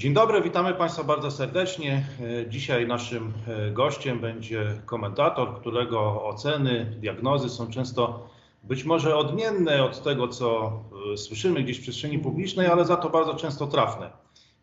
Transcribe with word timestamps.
Dzień 0.00 0.14
dobry, 0.14 0.42
witamy 0.42 0.74
Państwa 0.74 1.04
bardzo 1.04 1.30
serdecznie. 1.30 2.06
Dzisiaj 2.48 2.86
naszym 2.86 3.32
gościem 3.72 4.20
będzie 4.20 4.82
komentator, 4.86 5.60
którego 5.60 6.24
oceny, 6.24 6.94
diagnozy 7.00 7.48
są 7.48 7.70
często 7.70 8.28
być 8.62 8.84
może 8.84 9.16
odmienne 9.16 9.84
od 9.84 10.02
tego, 10.02 10.28
co 10.28 10.72
słyszymy 11.16 11.62
gdzieś 11.62 11.78
w 11.78 11.82
przestrzeni 11.82 12.18
publicznej, 12.18 12.66
ale 12.66 12.84
za 12.84 12.96
to 12.96 13.10
bardzo 13.10 13.34
często 13.34 13.66
trafne. 13.66 14.10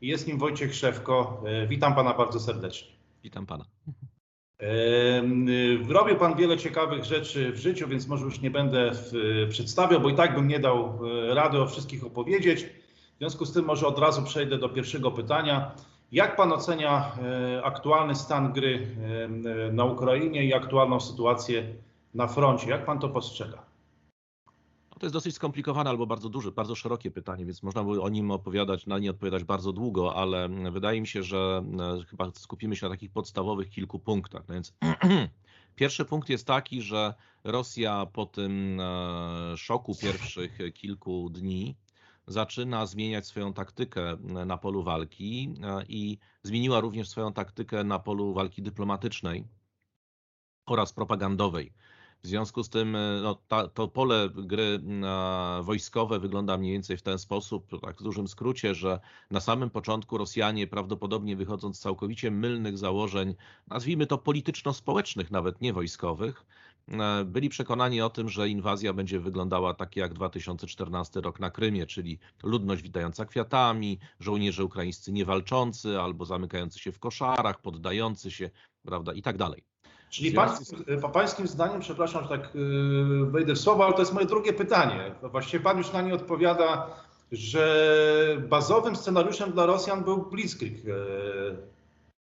Jest 0.01 0.27
nim 0.27 0.37
Wojciech 0.37 0.75
Szewko. 0.75 1.43
Witam 1.67 1.95
Pana 1.95 2.13
bardzo 2.13 2.39
serdecznie. 2.39 2.87
Witam 3.23 3.45
Pana. 3.45 3.65
Robił 5.89 6.15
Pan 6.15 6.35
wiele 6.35 6.57
ciekawych 6.57 7.03
rzeczy 7.03 7.51
w 7.51 7.57
życiu, 7.57 7.87
więc 7.87 8.07
może 8.07 8.25
już 8.25 8.41
nie 8.41 8.51
będę 8.51 8.91
przedstawiał, 9.49 10.01
bo 10.01 10.09
i 10.09 10.15
tak 10.15 10.35
bym 10.35 10.47
nie 10.47 10.59
dał 10.59 10.99
rady 11.29 11.61
o 11.61 11.67
wszystkich 11.67 12.05
opowiedzieć. 12.05 12.65
W 13.17 13.19
związku 13.19 13.45
z 13.45 13.53
tym 13.53 13.65
może 13.65 13.87
od 13.87 13.99
razu 13.99 14.23
przejdę 14.23 14.57
do 14.57 14.69
pierwszego 14.69 15.11
pytania. 15.11 15.71
Jak 16.11 16.35
Pan 16.35 16.51
ocenia 16.51 17.11
aktualny 17.63 18.15
stan 18.15 18.53
gry 18.53 18.87
na 19.71 19.85
Ukrainie 19.85 20.45
i 20.45 20.53
aktualną 20.53 20.99
sytuację 20.99 21.75
na 22.13 22.27
froncie? 22.27 22.69
Jak 22.69 22.85
Pan 22.85 22.99
to 22.99 23.09
postrzega? 23.09 23.65
To 24.99 25.05
jest 25.05 25.13
dosyć 25.13 25.35
skomplikowane 25.35 25.89
albo 25.89 26.07
bardzo 26.07 26.29
duże, 26.29 26.51
bardzo 26.51 26.75
szerokie 26.75 27.11
pytanie, 27.11 27.45
więc 27.45 27.63
można 27.63 27.83
by 27.83 28.01
o 28.01 28.09
nim 28.09 28.31
opowiadać, 28.31 28.85
na 28.85 28.99
nie 28.99 29.09
odpowiadać 29.09 29.43
bardzo 29.43 29.73
długo, 29.73 30.15
ale 30.15 30.49
wydaje 30.71 31.01
mi 31.01 31.07
się, 31.07 31.23
że 31.23 31.63
chyba 32.09 32.31
skupimy 32.35 32.75
się 32.75 32.85
na 32.85 32.89
takich 32.89 33.11
podstawowych 33.11 33.69
kilku 33.69 33.99
punktach. 33.99 34.43
No 34.47 34.53
więc 34.53 34.73
pierwszy 35.75 36.05
punkt 36.05 36.29
jest 36.29 36.47
taki, 36.47 36.81
że 36.81 37.13
Rosja 37.43 38.05
po 38.13 38.25
tym 38.25 38.81
szoku 39.55 39.95
pierwszych 40.01 40.57
kilku 40.73 41.29
dni 41.29 41.75
zaczyna 42.27 42.85
zmieniać 42.85 43.27
swoją 43.27 43.53
taktykę 43.53 44.17
na 44.45 44.57
polu 44.57 44.83
walki 44.83 45.53
i 45.87 46.17
zmieniła 46.43 46.79
również 46.79 47.09
swoją 47.09 47.33
taktykę 47.33 47.83
na 47.83 47.99
polu 47.99 48.33
walki 48.33 48.61
dyplomatycznej 48.61 49.47
oraz 50.65 50.93
propagandowej. 50.93 51.73
W 52.23 52.27
związku 52.27 52.63
z 52.63 52.69
tym 52.69 52.97
no, 53.23 53.35
ta, 53.47 53.67
to 53.67 53.87
pole 53.87 54.29
gry 54.29 54.79
wojskowe 55.61 56.19
wygląda 56.19 56.57
mniej 56.57 56.73
więcej 56.73 56.97
w 56.97 57.01
ten 57.01 57.19
sposób, 57.19 57.81
tak 57.81 57.99
w 57.99 58.03
dużym 58.03 58.27
skrócie, 58.27 58.75
że 58.75 58.99
na 59.31 59.39
samym 59.39 59.69
początku 59.69 60.17
Rosjanie 60.17 60.67
prawdopodobnie 60.67 61.35
wychodząc 61.35 61.77
z 61.77 61.79
całkowicie 61.79 62.31
mylnych 62.31 62.77
założeń, 62.77 63.35
nazwijmy 63.67 64.07
to 64.07 64.17
polityczno-społecznych, 64.17 65.31
nawet 65.31 65.61
nie 65.61 65.73
wojskowych, 65.73 66.45
byli 67.25 67.49
przekonani 67.49 68.01
o 68.01 68.09
tym, 68.09 68.29
że 68.29 68.49
inwazja 68.49 68.93
będzie 68.93 69.19
wyglądała 69.19 69.73
tak 69.73 69.95
jak 69.95 70.13
2014 70.13 71.21
rok 71.21 71.39
na 71.39 71.51
Krymie, 71.51 71.85
czyli 71.85 72.19
ludność 72.43 72.81
witająca 72.81 73.25
kwiatami, 73.25 73.99
żołnierze 74.19 74.63
ukraińscy 74.63 75.11
niewalczący 75.11 75.99
albo 75.99 76.25
zamykający 76.25 76.79
się 76.79 76.91
w 76.91 76.99
koszarach, 76.99 77.61
poddający 77.61 78.31
się, 78.31 78.49
prawda, 78.85 79.13
i 79.13 79.21
tak 79.21 79.37
dalej. 79.37 79.63
Czyli 80.09 80.31
pańskim, 80.31 80.85
pańskim 81.13 81.47
zdaniem, 81.47 81.81
przepraszam, 81.81 82.23
że 82.23 82.29
tak 82.29 82.51
wejdę 83.31 83.53
w 83.53 83.59
słowo, 83.59 83.85
ale 83.85 83.93
to 83.93 83.99
jest 83.99 84.13
moje 84.13 84.25
drugie 84.25 84.53
pytanie. 84.53 85.15
Właściwie 85.31 85.63
pan 85.63 85.77
już 85.77 85.93
na 85.93 86.01
nie 86.01 86.13
odpowiada, 86.13 86.87
że 87.31 88.41
bazowym 88.49 88.95
scenariuszem 88.95 89.51
dla 89.51 89.65
Rosjan 89.65 90.03
był 90.03 90.29
Blitzkrieg. 90.29 90.73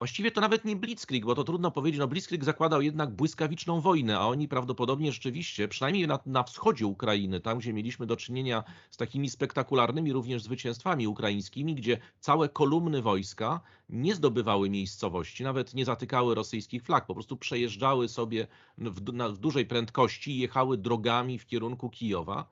Właściwie 0.00 0.30
to 0.30 0.40
nawet 0.40 0.64
nie 0.64 0.76
Blitzkrieg, 0.76 1.24
bo 1.24 1.34
to 1.34 1.44
trudno 1.44 1.70
powiedzieć. 1.70 1.98
No 1.98 2.08
Blitzkrieg 2.08 2.44
zakładał 2.44 2.82
jednak 2.82 3.10
błyskawiczną 3.10 3.80
wojnę, 3.80 4.18
a 4.18 4.26
oni 4.26 4.48
prawdopodobnie 4.48 5.12
rzeczywiście, 5.12 5.68
przynajmniej 5.68 6.06
na, 6.06 6.18
na 6.26 6.42
wschodzie 6.42 6.86
Ukrainy, 6.86 7.40
tam 7.40 7.58
gdzie 7.58 7.72
mieliśmy 7.72 8.06
do 8.06 8.16
czynienia 8.16 8.64
z 8.90 8.96
takimi 8.96 9.30
spektakularnymi 9.30 10.12
również 10.12 10.42
zwycięstwami 10.42 11.06
ukraińskimi, 11.06 11.74
gdzie 11.74 11.98
całe 12.20 12.48
kolumny 12.48 13.02
wojska 13.02 13.60
nie 13.88 14.14
zdobywały 14.14 14.70
miejscowości, 14.70 15.44
nawet 15.44 15.74
nie 15.74 15.84
zatykały 15.84 16.34
rosyjskich 16.34 16.82
flag, 16.82 17.06
po 17.06 17.14
prostu 17.14 17.36
przejeżdżały 17.36 18.08
sobie 18.08 18.46
w, 18.78 19.12
na, 19.12 19.28
w 19.28 19.38
dużej 19.38 19.66
prędkości 19.66 20.38
jechały 20.38 20.78
drogami 20.78 21.38
w 21.38 21.46
kierunku 21.46 21.90
Kijowa. 21.90 22.46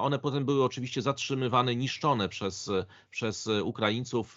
One 0.00 0.18
potem 0.18 0.44
były 0.44 0.64
oczywiście 0.64 1.02
zatrzymywane, 1.02 1.76
niszczone 1.76 2.28
przez, 2.28 2.70
przez 3.10 3.48
Ukraińców, 3.62 4.36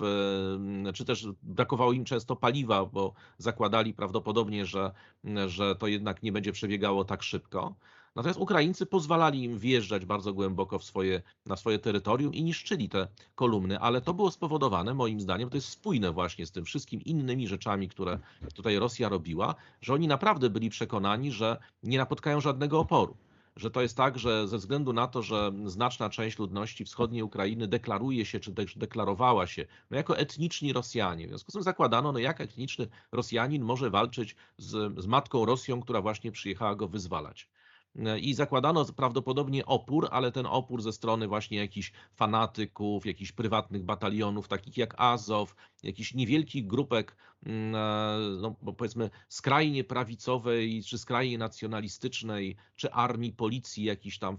czy 0.94 1.06
też 1.06 1.28
brakowało 1.44 1.94
im 1.94 2.06
często 2.06 2.36
paliwa, 2.36 2.86
bo 2.86 3.14
zakładali 3.38 3.94
prawdopodobnie, 3.94 4.66
że, 4.66 4.92
że 5.48 5.76
to 5.76 5.88
jednak 5.88 6.24
nie 6.24 6.32
będzie 6.32 6.52
przebiegało 6.52 7.06
tak 7.06 7.24
szybko. 7.24 7.76
Natomiast 8.16 8.40
Ukraińcy 8.40 8.86
pozwalali 8.86 9.44
im 9.44 9.60
wjeżdżać 9.60 10.06
bardzo 10.06 10.34
głęboko 10.34 10.80
w 10.80 10.84
swoje, 10.84 11.22
na 11.46 11.56
swoje 11.56 11.80
terytorium 11.80 12.34
i 12.34 12.44
niszczyli 12.44 12.90
te 12.90 13.08
kolumny, 13.36 13.80
ale 13.80 14.02
to 14.02 14.14
było 14.14 14.32
spowodowane, 14.32 14.94
moim 14.94 15.22
zdaniem, 15.22 15.50
to 15.50 15.58
jest 15.58 15.70
spójne 15.70 16.12
właśnie 16.12 16.46
z 16.46 16.52
tym 16.52 16.66
wszystkim 16.66 17.02
innymi 17.02 17.48
rzeczami, 17.48 17.90
które 17.90 18.20
tutaj 18.56 18.80
Rosja 18.80 19.10
robiła, 19.10 19.56
że 19.82 19.94
oni 19.94 20.08
naprawdę 20.08 20.50
byli 20.50 20.70
przekonani, 20.70 21.32
że 21.32 21.58
nie 21.84 21.98
napotkają 21.98 22.42
żadnego 22.42 22.80
oporu 22.80 23.18
że 23.60 23.72
to 23.72 23.82
jest 23.82 23.98
tak, 23.98 24.20
że 24.20 24.48
ze 24.48 24.58
względu 24.58 24.94
na 24.94 25.08
to, 25.08 25.22
że 25.22 25.52
znaczna 25.66 26.10
część 26.10 26.40
ludności 26.40 26.86
wschodniej 26.86 27.24
Ukrainy 27.24 27.68
deklaruje 27.68 28.26
się, 28.26 28.40
czy 28.40 28.54
też 28.54 28.78
deklarowała 28.78 29.48
się 29.48 29.66
no 29.92 29.98
jako 29.98 30.18
etniczni 30.18 30.74
Rosjanie. 30.74 31.26
W 31.26 31.30
związku 31.30 31.52
z 31.52 31.54
tym 31.54 31.64
zakładano, 31.64 32.12
no 32.12 32.20
jak 32.20 32.42
etniczny 32.42 32.88
Rosjanin 33.12 33.64
może 33.64 33.90
walczyć 33.90 34.36
z, 34.58 35.02
z 35.04 35.08
matką 35.08 35.46
Rosją, 35.46 35.82
która 35.82 36.02
właśnie 36.02 36.32
przyjechała 36.32 36.76
go 36.76 36.88
wyzwalać 36.88 37.50
i 38.22 38.34
zakładano 38.34 38.86
prawdopodobnie 38.86 39.66
opór, 39.66 40.08
ale 40.12 40.32
ten 40.32 40.46
opór 40.46 40.82
ze 40.82 40.94
strony 40.94 41.28
właśnie 41.28 41.58
jakichś 41.58 41.92
fanatyków, 42.16 43.06
jakichś 43.06 43.32
prywatnych 43.32 43.84
batalionów, 43.84 44.48
takich 44.48 44.78
jak 44.78 44.96
Azow, 44.98 45.56
jakichś 45.84 46.14
niewielkich 46.14 46.68
grupek, 46.68 47.16
no 48.42 48.56
powiedzmy 48.78 49.10
skrajnie 49.30 49.84
prawicowej, 49.84 50.84
czy 50.84 50.98
skrajnie 50.98 51.38
nacjonalistycznej, 51.38 52.56
czy 52.76 52.92
armii, 52.92 53.34
policji, 53.34 53.84
jakichś 53.84 54.18
tam 54.18 54.38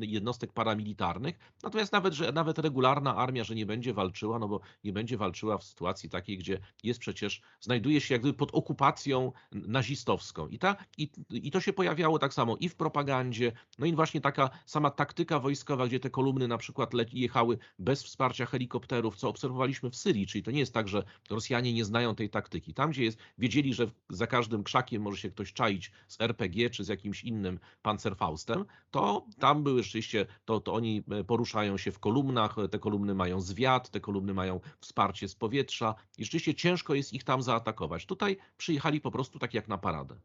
jednostek 0.00 0.52
paramilitarnych. 0.52 1.38
Natomiast 1.62 1.92
nawet, 1.92 2.14
że 2.14 2.32
nawet 2.32 2.58
regularna 2.58 3.16
armia, 3.16 3.44
że 3.44 3.54
nie 3.54 3.66
będzie 3.66 3.94
walczyła, 3.94 4.38
no 4.38 4.48
bo 4.48 4.60
nie 4.84 4.92
będzie 4.92 5.16
walczyła 5.16 5.58
w 5.58 5.64
sytuacji 5.64 6.10
takiej, 6.10 6.38
gdzie 6.38 6.58
jest 6.82 7.00
przecież, 7.00 7.42
znajduje 7.60 8.00
się 8.00 8.14
jakby 8.14 8.34
pod 8.34 8.50
okupacją 8.54 9.32
nazistowską. 9.52 10.48
I, 10.48 10.58
ta, 10.58 10.76
i, 10.98 11.10
i 11.30 11.50
to 11.50 11.60
się 11.60 11.72
pojawiało 11.72 12.18
tak 12.18 12.34
samo 12.34 12.56
i 12.60 12.68
w 12.68 12.74
propagandzie, 12.74 13.52
no 13.78 13.86
i 13.86 13.94
właśnie 13.94 14.20
taka 14.20 14.50
sama 14.66 14.90
taktyka 14.90 15.38
wojskowa, 15.38 15.86
gdzie 15.86 16.00
te 16.00 16.10
kolumny 16.10 16.48
na 16.48 16.58
przykład 16.58 16.90
jechały 17.12 17.58
bez 17.78 18.02
wsparcia 18.02 18.46
helikopterów, 18.46 19.16
co 19.16 19.28
obserwowaliśmy 19.28 19.90
w 19.90 19.96
Syrii, 19.96 20.26
czyli 20.26 20.44
to 20.44 20.50
nie 20.50 20.60
jest 20.60 20.74
tak, 20.74 20.88
że 20.88 21.02
Rosjanie 21.30 21.72
nie 21.72 21.84
znają 21.84 22.15
tej 22.16 22.30
taktyki. 22.30 22.74
Tam, 22.74 22.90
gdzie 22.90 23.04
jest, 23.04 23.18
wiedzieli, 23.38 23.74
że 23.74 23.90
za 24.08 24.26
każdym 24.26 24.62
krzakiem 24.62 25.02
może 25.02 25.16
się 25.16 25.30
ktoś 25.30 25.52
czaić 25.52 25.92
z 26.08 26.20
RPG 26.20 26.70
czy 26.70 26.84
z 26.84 26.88
jakimś 26.88 27.24
innym 27.24 27.58
pancerfaustem, 27.82 28.64
to 28.90 29.26
tam 29.38 29.62
były 29.62 29.82
rzeczywiście, 29.82 30.26
to, 30.44 30.60
to 30.60 30.74
oni 30.74 31.02
e, 31.10 31.24
poruszają 31.24 31.76
się 31.76 31.92
w 31.92 31.98
kolumnach, 31.98 32.56
te 32.70 32.78
kolumny 32.78 33.14
mają 33.14 33.40
zwiat, 33.40 33.90
te 33.90 34.00
kolumny 34.00 34.34
mają 34.34 34.60
wsparcie 34.80 35.28
z 35.28 35.34
powietrza 35.34 35.94
i 36.18 36.24
rzeczywiście 36.24 36.54
ciężko 36.54 36.94
jest 36.94 37.12
ich 37.12 37.24
tam 37.24 37.42
zaatakować. 37.42 38.06
Tutaj 38.06 38.36
przyjechali 38.56 39.00
po 39.00 39.10
prostu 39.10 39.38
tak 39.38 39.54
jak 39.54 39.68
na 39.68 39.78
paradę. 39.78 40.16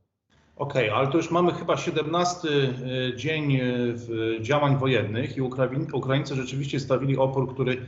Okej, 0.56 0.90
okay, 0.90 1.00
ale 1.00 1.08
to 1.08 1.18
już 1.18 1.32
mamy 1.32 1.54
chyba 1.54 1.78
17 1.78 2.48
e, 2.50 3.18
dzień 3.18 3.56
e, 3.56 3.62
działań 4.42 4.78
wojennych 4.78 5.38
i 5.38 5.42
Ukraińcy 5.94 6.36
rzeczywiście 6.36 6.80
stawili 6.80 7.18
opór, 7.18 7.54
który 7.54 7.86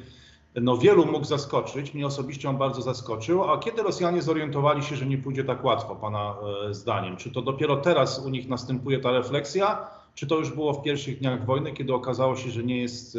no, 0.61 0.77
wielu 0.77 1.05
mógł 1.05 1.25
zaskoczyć. 1.25 1.93
Mnie 1.93 2.07
osobiście 2.07 2.49
on 2.49 2.57
bardzo 2.57 2.81
zaskoczył. 2.81 3.43
A 3.43 3.57
kiedy 3.57 3.83
Rosjanie 3.83 4.21
zorientowali 4.21 4.83
się, 4.83 4.95
że 4.95 5.05
nie 5.05 5.17
pójdzie 5.17 5.43
tak 5.43 5.63
łatwo, 5.63 5.95
Pana 5.95 6.35
e, 6.69 6.73
zdaniem? 6.73 7.17
Czy 7.17 7.31
to 7.31 7.41
dopiero 7.41 7.77
teraz 7.77 8.25
u 8.25 8.29
nich 8.29 8.49
następuje 8.49 8.99
ta 8.99 9.11
refleksja, 9.11 9.87
czy 10.15 10.27
to 10.27 10.39
już 10.39 10.51
było 10.51 10.73
w 10.73 10.83
pierwszych 10.83 11.19
dniach 11.19 11.45
wojny, 11.45 11.73
kiedy 11.73 11.93
okazało 11.93 12.35
się, 12.35 12.49
że 12.49 12.63
nie 12.63 12.81
jest 12.81 13.17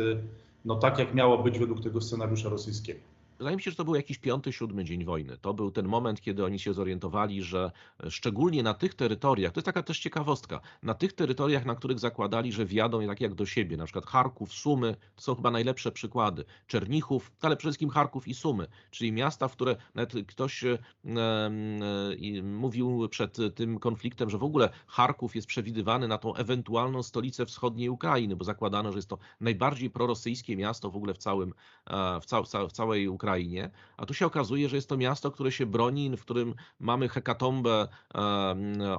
no, 0.64 0.76
tak, 0.76 0.98
jak 0.98 1.14
miało 1.14 1.38
być 1.38 1.58
według 1.58 1.80
tego 1.80 2.00
scenariusza 2.00 2.48
rosyjskiego? 2.48 3.00
Wydaje 3.38 3.56
mi 3.56 3.62
się, 3.62 3.70
że 3.70 3.76
to 3.76 3.84
był 3.84 3.94
jakiś 3.94 4.18
piąty, 4.18 4.52
siódmy 4.52 4.84
dzień 4.84 5.04
wojny. 5.04 5.38
To 5.38 5.54
był 5.54 5.70
ten 5.70 5.88
moment, 5.88 6.20
kiedy 6.20 6.44
oni 6.44 6.58
się 6.58 6.74
zorientowali, 6.74 7.42
że 7.42 7.70
szczególnie 8.08 8.62
na 8.62 8.74
tych 8.74 8.94
terytoriach, 8.94 9.52
to 9.52 9.58
jest 9.58 9.66
taka 9.66 9.82
też 9.82 9.98
ciekawostka, 9.98 10.60
na 10.82 10.94
tych 10.94 11.12
terytoriach, 11.12 11.64
na 11.64 11.74
których 11.74 11.98
zakładali, 11.98 12.52
że 12.52 12.66
wjadą 12.66 13.06
tak 13.06 13.20
jak 13.20 13.34
do 13.34 13.46
siebie, 13.46 13.76
na 13.76 13.84
przykład 13.84 14.06
Charków, 14.06 14.52
Sumy, 14.52 14.96
to 15.16 15.22
są 15.22 15.34
chyba 15.34 15.50
najlepsze 15.50 15.92
przykłady, 15.92 16.44
Czernichów, 16.66 17.32
ale 17.40 17.56
przede 17.56 17.70
wszystkim 17.70 17.90
Charków 17.90 18.28
i 18.28 18.34
Sumy, 18.34 18.66
czyli 18.90 19.12
miasta, 19.12 19.48
w 19.48 19.52
które 19.52 19.76
nawet 19.94 20.26
ktoś 20.26 20.64
e, 20.64 20.78
e, 21.06 21.50
mówił 22.42 23.08
przed 23.08 23.36
tym 23.54 23.78
konfliktem, 23.78 24.30
że 24.30 24.38
w 24.38 24.44
ogóle 24.44 24.70
Charków 24.86 25.36
jest 25.36 25.46
przewidywany 25.46 26.08
na 26.08 26.18
tą 26.18 26.34
ewentualną 26.34 27.02
stolicę 27.02 27.46
wschodniej 27.46 27.88
Ukrainy, 27.88 28.36
bo 28.36 28.44
zakładano, 28.44 28.92
że 28.92 28.98
jest 28.98 29.08
to 29.08 29.18
najbardziej 29.40 29.90
prorosyjskie 29.90 30.56
miasto 30.56 30.90
w 30.90 30.96
ogóle 30.96 31.14
w 31.14 31.18
całym, 31.18 31.54
e, 31.86 32.20
w, 32.20 32.26
w 32.68 32.72
całej 32.72 33.08
Ukrainie 33.08 33.23
Ukrainie, 33.24 33.70
a 33.96 34.06
tu 34.06 34.14
się 34.14 34.26
okazuje, 34.26 34.68
że 34.68 34.76
jest 34.76 34.88
to 34.88 34.96
miasto, 34.96 35.30
które 35.30 35.52
się 35.52 35.66
broni, 35.66 36.16
w 36.16 36.20
którym 36.20 36.54
mamy 36.80 37.08
hekatombę 37.08 37.88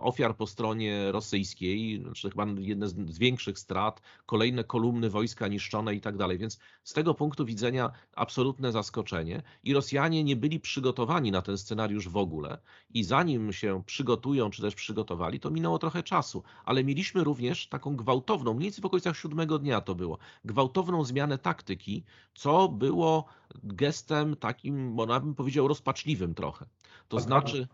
ofiar 0.02 0.38
po 0.38 0.48
stronie 0.48 1.12
rosyjskiej, 1.12 2.02
znaczy 2.02 2.30
chyba 2.30 2.46
jedne 2.58 2.88
z 2.88 3.18
większych 3.18 3.60
strat, 3.60 4.02
kolejne 4.26 4.64
kolumny 4.64 5.10
wojska 5.10 5.48
niszczone 5.48 5.96
i 5.96 6.02
tak 6.02 6.18
dalej. 6.18 6.38
Więc 6.38 6.60
z 6.84 6.94
tego 6.94 7.14
punktu 7.14 7.46
widzenia 7.46 7.92
absolutne 8.16 8.72
zaskoczenie. 8.72 9.44
I 9.64 9.74
Rosjanie 9.74 10.24
nie 10.24 10.36
byli 10.36 10.60
przygotowani 10.60 11.32
na 11.32 11.42
ten 11.42 11.58
scenariusz 11.58 12.10
w 12.10 12.18
ogóle. 12.18 12.58
I 12.90 13.04
zanim 13.04 13.54
się 13.54 13.84
przygotują, 13.86 14.50
czy 14.50 14.62
też 14.62 14.76
przygotowali, 14.76 15.40
to 15.40 15.52
minęło 15.52 15.80
trochę 15.80 16.04
czasu, 16.04 16.44
ale 16.66 16.84
mieliśmy 16.84 17.24
również 17.24 17.68
taką 17.68 17.96
gwałtowną, 17.96 18.54
mniej 18.54 18.64
więcej 18.64 18.82
w 18.82 18.86
okolicach 18.86 19.18
siódmego 19.18 19.60
dnia 19.60 19.82
to 19.82 19.96
było, 19.96 20.18
gwałtowną 20.46 21.04
zmianę 21.04 21.38
taktyki, 21.38 22.04
co 22.34 22.70
było 22.70 23.26
gestem 23.64 24.36
takim, 24.36 24.92
można 24.92 25.20
bym 25.20 25.36
powiedział, 25.36 25.68
rozpaczliwym 25.68 26.34
trochę. 26.34 26.66
To 27.08 27.20
znaczy, 27.20 27.68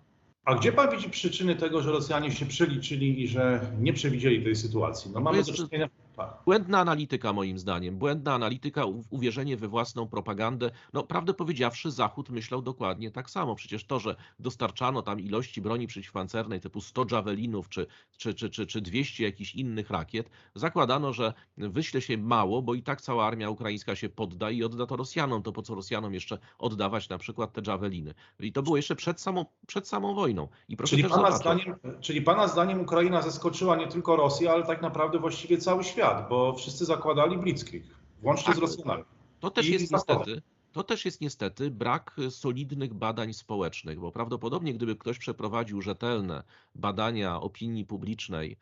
A 0.46 0.56
gdzie 0.56 0.72
pan 0.72 0.92
widzi 0.92 1.10
przyczyny 1.10 1.56
tego, 1.56 1.82
że 1.82 1.92
Rosjanie 1.92 2.32
się 2.32 2.46
przeliczyli 2.46 3.24
i 3.24 3.28
że 3.28 3.72
nie 3.80 3.94
przewidzieli 3.94 4.44
tej 4.44 4.56
sytuacji? 4.56 5.12
No 5.14 5.20
mamy 5.22 5.38
jest- 5.38 5.52
do 5.52 5.68
czynienia... 5.68 5.90
Tak. 6.16 6.38
Błędna 6.46 6.80
analityka, 6.80 7.34
moim 7.34 7.60
zdaniem. 7.60 7.98
Błędna 7.98 8.34
analityka, 8.34 8.84
uwierzenie 9.10 9.58
we 9.58 9.68
własną 9.68 10.08
propagandę. 10.08 10.72
No, 10.94 11.04
prawdę 11.04 11.34
powiedziawszy, 11.34 11.92
Zachód 11.92 12.30
myślał 12.30 12.62
dokładnie 12.62 13.12
tak 13.12 13.30
samo. 13.30 13.56
Przecież 13.56 13.86
to, 13.86 14.00
że 14.00 14.16
dostarczano 14.40 15.02
tam 15.02 15.20
ilości 15.20 15.62
broni 15.62 15.88
przeciwpancernej 15.88 16.60
typu 16.60 16.82
100 16.82 17.06
javelinów 17.12 17.70
czy, 17.70 17.88
czy, 18.18 18.34
czy, 18.34 18.50
czy, 18.50 18.66
czy 18.68 18.82
200 18.82 19.24
jakichś 19.24 19.56
innych 19.56 19.90
rakiet, 19.90 20.30
zakładano, 20.56 21.14
że 21.14 21.34
wyśle 21.58 22.02
się 22.02 22.18
mało, 22.18 22.62
bo 22.62 22.74
i 22.74 22.84
tak 22.84 23.02
cała 23.02 23.28
armia 23.28 23.50
ukraińska 23.50 23.96
się 23.96 24.10
podda 24.10 24.52
i 24.52 24.64
odda 24.64 24.86
to 24.86 24.96
Rosjanom. 24.96 25.44
To 25.44 25.52
po 25.52 25.62
co 25.62 25.76
Rosjanom 25.76 26.14
jeszcze 26.14 26.38
oddawać 26.60 27.10
na 27.10 27.18
przykład 27.18 27.54
te 27.54 27.62
javeliny? 27.68 28.14
I 28.40 28.54
to 28.54 28.64
było 28.64 28.78
jeszcze 28.78 28.96
przed 28.96 29.22
samą, 29.22 29.46
przed 29.68 29.88
samą 29.88 30.16
wojną. 30.16 30.48
I 30.70 30.78
proszę 30.78 30.90
Czyli 30.96 31.04
pana, 31.04 31.16
zobaczyć. 31.16 31.42
zdaniem, 31.42 31.76
czyli 32.02 32.22
pana 32.22 32.48
zdaniem 32.48 32.82
Ukraina 32.82 33.22
zaskoczyła 33.22 33.76
nie 33.76 33.88
tylko 33.88 34.16
Rosję, 34.16 34.52
ale 34.52 34.64
tak 34.64 34.82
naprawdę 34.82 35.20
właściwie 35.20 35.58
cały 35.58 35.84
świat, 35.84 36.01
bo 36.30 36.54
wszyscy 36.54 36.86
zakładali 36.86 37.38
Blitzkrieg, 37.38 37.84
włącznie 38.22 38.46
Tak. 38.46 38.56
z 38.56 38.60
Rosjanami. 38.60 39.04
To 39.40 39.52
też 39.52 39.68
I 39.70 39.72
jest 39.72 39.92
niestety. 39.92 40.42
To 40.72 40.84
też 40.84 41.06
jest 41.06 41.22
niestety 41.22 41.72
brak 41.72 42.16
solidnych 42.30 42.94
badań 42.94 43.34
społecznych, 43.34 44.00
bo 44.00 44.12
prawdopodobnie 44.12 44.74
gdyby 44.74 44.96
ktoś 44.96 45.18
przeprowadził 45.18 45.82
rzetelne 45.82 46.44
badania 46.76 47.42
opinii 47.42 47.86
publicznej, 47.86 48.58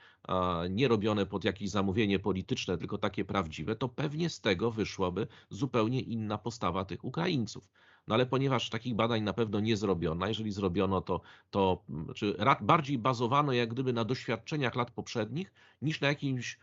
nie 0.69 0.88
robione 0.88 1.25
pod 1.25 1.44
jakieś 1.44 1.69
zamówienie 1.69 2.19
polityczne, 2.19 2.77
tylko 2.77 2.97
takie 2.97 3.25
prawdziwe, 3.25 3.75
to 3.75 3.89
pewnie 3.89 4.30
z 4.30 4.42
tego 4.42 4.71
wyszłaby 4.71 5.27
zupełnie 5.50 6.01
inna 6.01 6.38
postawa 6.38 6.85
tych 6.85 7.03
Ukraińców. 7.03 7.63
No 8.07 8.15
ale 8.15 8.25
ponieważ 8.25 8.69
takich 8.69 8.95
badań 8.95 9.21
na 9.21 9.33
pewno 9.33 9.59
nie 9.59 9.77
zrobiono, 9.77 10.25
a 10.25 10.27
jeżeli 10.27 10.51
zrobiono, 10.51 11.01
to, 11.01 11.21
to 11.51 11.83
czy 12.15 12.35
bardziej 12.62 12.97
bazowano 12.97 13.53
jak 13.53 13.69
gdyby 13.69 13.94
na 13.94 14.06
doświadczeniach 14.06 14.75
lat 14.75 14.92
poprzednich 14.92 15.53
niż 15.81 16.01
na 16.01 16.07
jakimś 16.07 16.59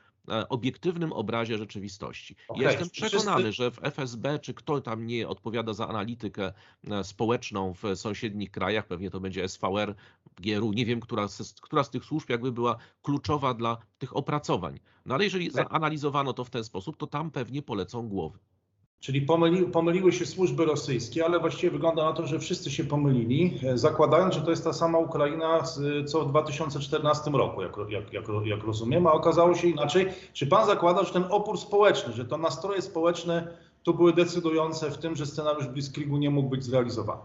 obiektywnym 0.49 1.13
obrazie 1.13 1.59
rzeczywistości. 1.59 2.37
Ja 2.57 2.71
jestem 2.71 2.91
wszyscy- 2.91 3.17
przekonany, 3.17 3.53
że 3.53 3.71
w 3.71 3.79
FSB, 3.83 4.39
czy 4.39 4.55
kto 4.55 4.81
tam 4.81 5.07
nie 5.07 5.29
odpowiada 5.29 5.73
za 5.73 5.89
analitykę 5.89 6.53
e, 6.91 7.05
społeczną 7.05 7.75
w 7.75 7.83
sąsiednich 7.95 8.51
krajach, 8.51 8.87
pewnie 8.87 9.11
to 9.11 9.21
będzie 9.21 9.49
SVR, 9.49 9.95
GRU, 10.37 10.73
nie 10.73 10.87
wiem, 10.87 11.01
która 11.01 11.29
z, 11.29 11.55
która 11.61 11.85
z 11.85 11.91
tych 11.91 12.05
służb 12.05 12.31
jakby 12.31 12.53
była 12.53 12.77
kluczowa 13.03 13.55
dla 13.55 13.79
tych 13.99 14.17
opracowań. 14.17 14.81
No 15.07 15.15
ale 15.15 15.25
jeżeli 15.25 15.51
zanalizowano 15.51 16.33
to 16.33 16.45
w 16.45 16.51
ten 16.51 16.65
sposób, 16.65 16.97
to 16.97 17.07
tam 17.07 17.31
pewnie 17.31 17.63
polecą 17.63 18.09
głowy. 18.09 18.39
Czyli 19.07 19.23
pomyli, 19.23 19.63
pomyliły 19.63 20.13
się 20.13 20.27
służby 20.27 20.65
rosyjskie, 20.65 21.25
ale 21.25 21.41
właściwie 21.41 21.71
wygląda 21.71 22.05
na 22.05 22.13
to, 22.13 22.27
że 22.27 22.39
wszyscy 22.39 22.71
się 22.71 22.85
pomylili, 22.85 23.59
e, 23.63 23.79
zakładając, 23.79 24.35
że 24.35 24.41
to 24.41 24.51
jest 24.51 24.65
ta 24.65 24.73
sama 24.73 24.99
Ukraina 24.99 25.63
co 26.07 26.25
w 26.25 26.29
2014 26.29 27.31
roku, 27.31 27.63
jak, 27.63 27.73
jak, 27.89 28.13
jak, 28.13 28.25
jak 28.45 28.65
rozumiem, 28.65 29.07
a 29.07 29.13
okazało 29.13 29.55
się 29.55 29.69
inaczej. 29.69 30.07
Czy 30.33 30.47
pan 30.47 30.67
zakłada, 30.67 31.05
że 31.05 31.13
ten 31.13 31.25
opór 31.31 31.59
społeczny, 31.59 32.13
że 32.13 32.25
to 32.25 32.39
nastroje 32.39 32.83
społeczne 32.83 33.49
tu 33.83 33.95
były 33.95 34.13
decydujące 34.13 34.91
w 34.91 34.99
tym, 34.99 35.17
że 35.17 35.27
scenariusz 35.27 35.67
Blitzkriegu 35.67 36.17
nie 36.17 36.31
mógł 36.31 36.49
być 36.49 36.65
zrealizowany? 36.65 37.23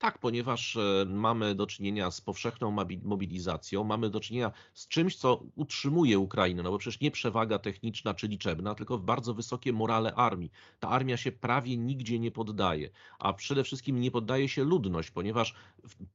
Tak, 0.00 0.18
ponieważ 0.18 0.76
e, 0.76 1.04
mamy 1.08 1.54
do 1.54 1.66
czynienia 1.66 2.10
z 2.10 2.20
powszechną 2.20 2.70
mobi- 2.72 3.00
mobilizacją, 3.04 3.84
mamy 3.84 4.10
do 4.10 4.20
czynienia 4.20 4.52
z 4.74 4.88
czymś, 4.88 5.16
co 5.16 5.42
utrzymuje 5.54 6.18
Ukrainę, 6.18 6.62
no 6.62 6.70
bo 6.70 6.78
przecież 6.78 7.00
nie 7.00 7.10
przewaga 7.10 7.58
techniczna 7.58 8.14
czy 8.14 8.28
liczebna, 8.28 8.74
tylko 8.74 8.98
bardzo 8.98 9.34
wysokie 9.34 9.72
morale 9.72 10.14
armii. 10.14 10.50
Ta 10.78 10.88
armia 10.88 11.16
się 11.16 11.32
prawie 11.32 11.76
nigdzie 11.76 12.18
nie 12.18 12.30
poddaje, 12.30 12.90
a 13.18 13.32
przede 13.32 13.64
wszystkim 13.64 14.00
nie 14.00 14.10
poddaje 14.10 14.48
się 14.48 14.64
ludność, 14.64 15.10
ponieważ 15.10 15.54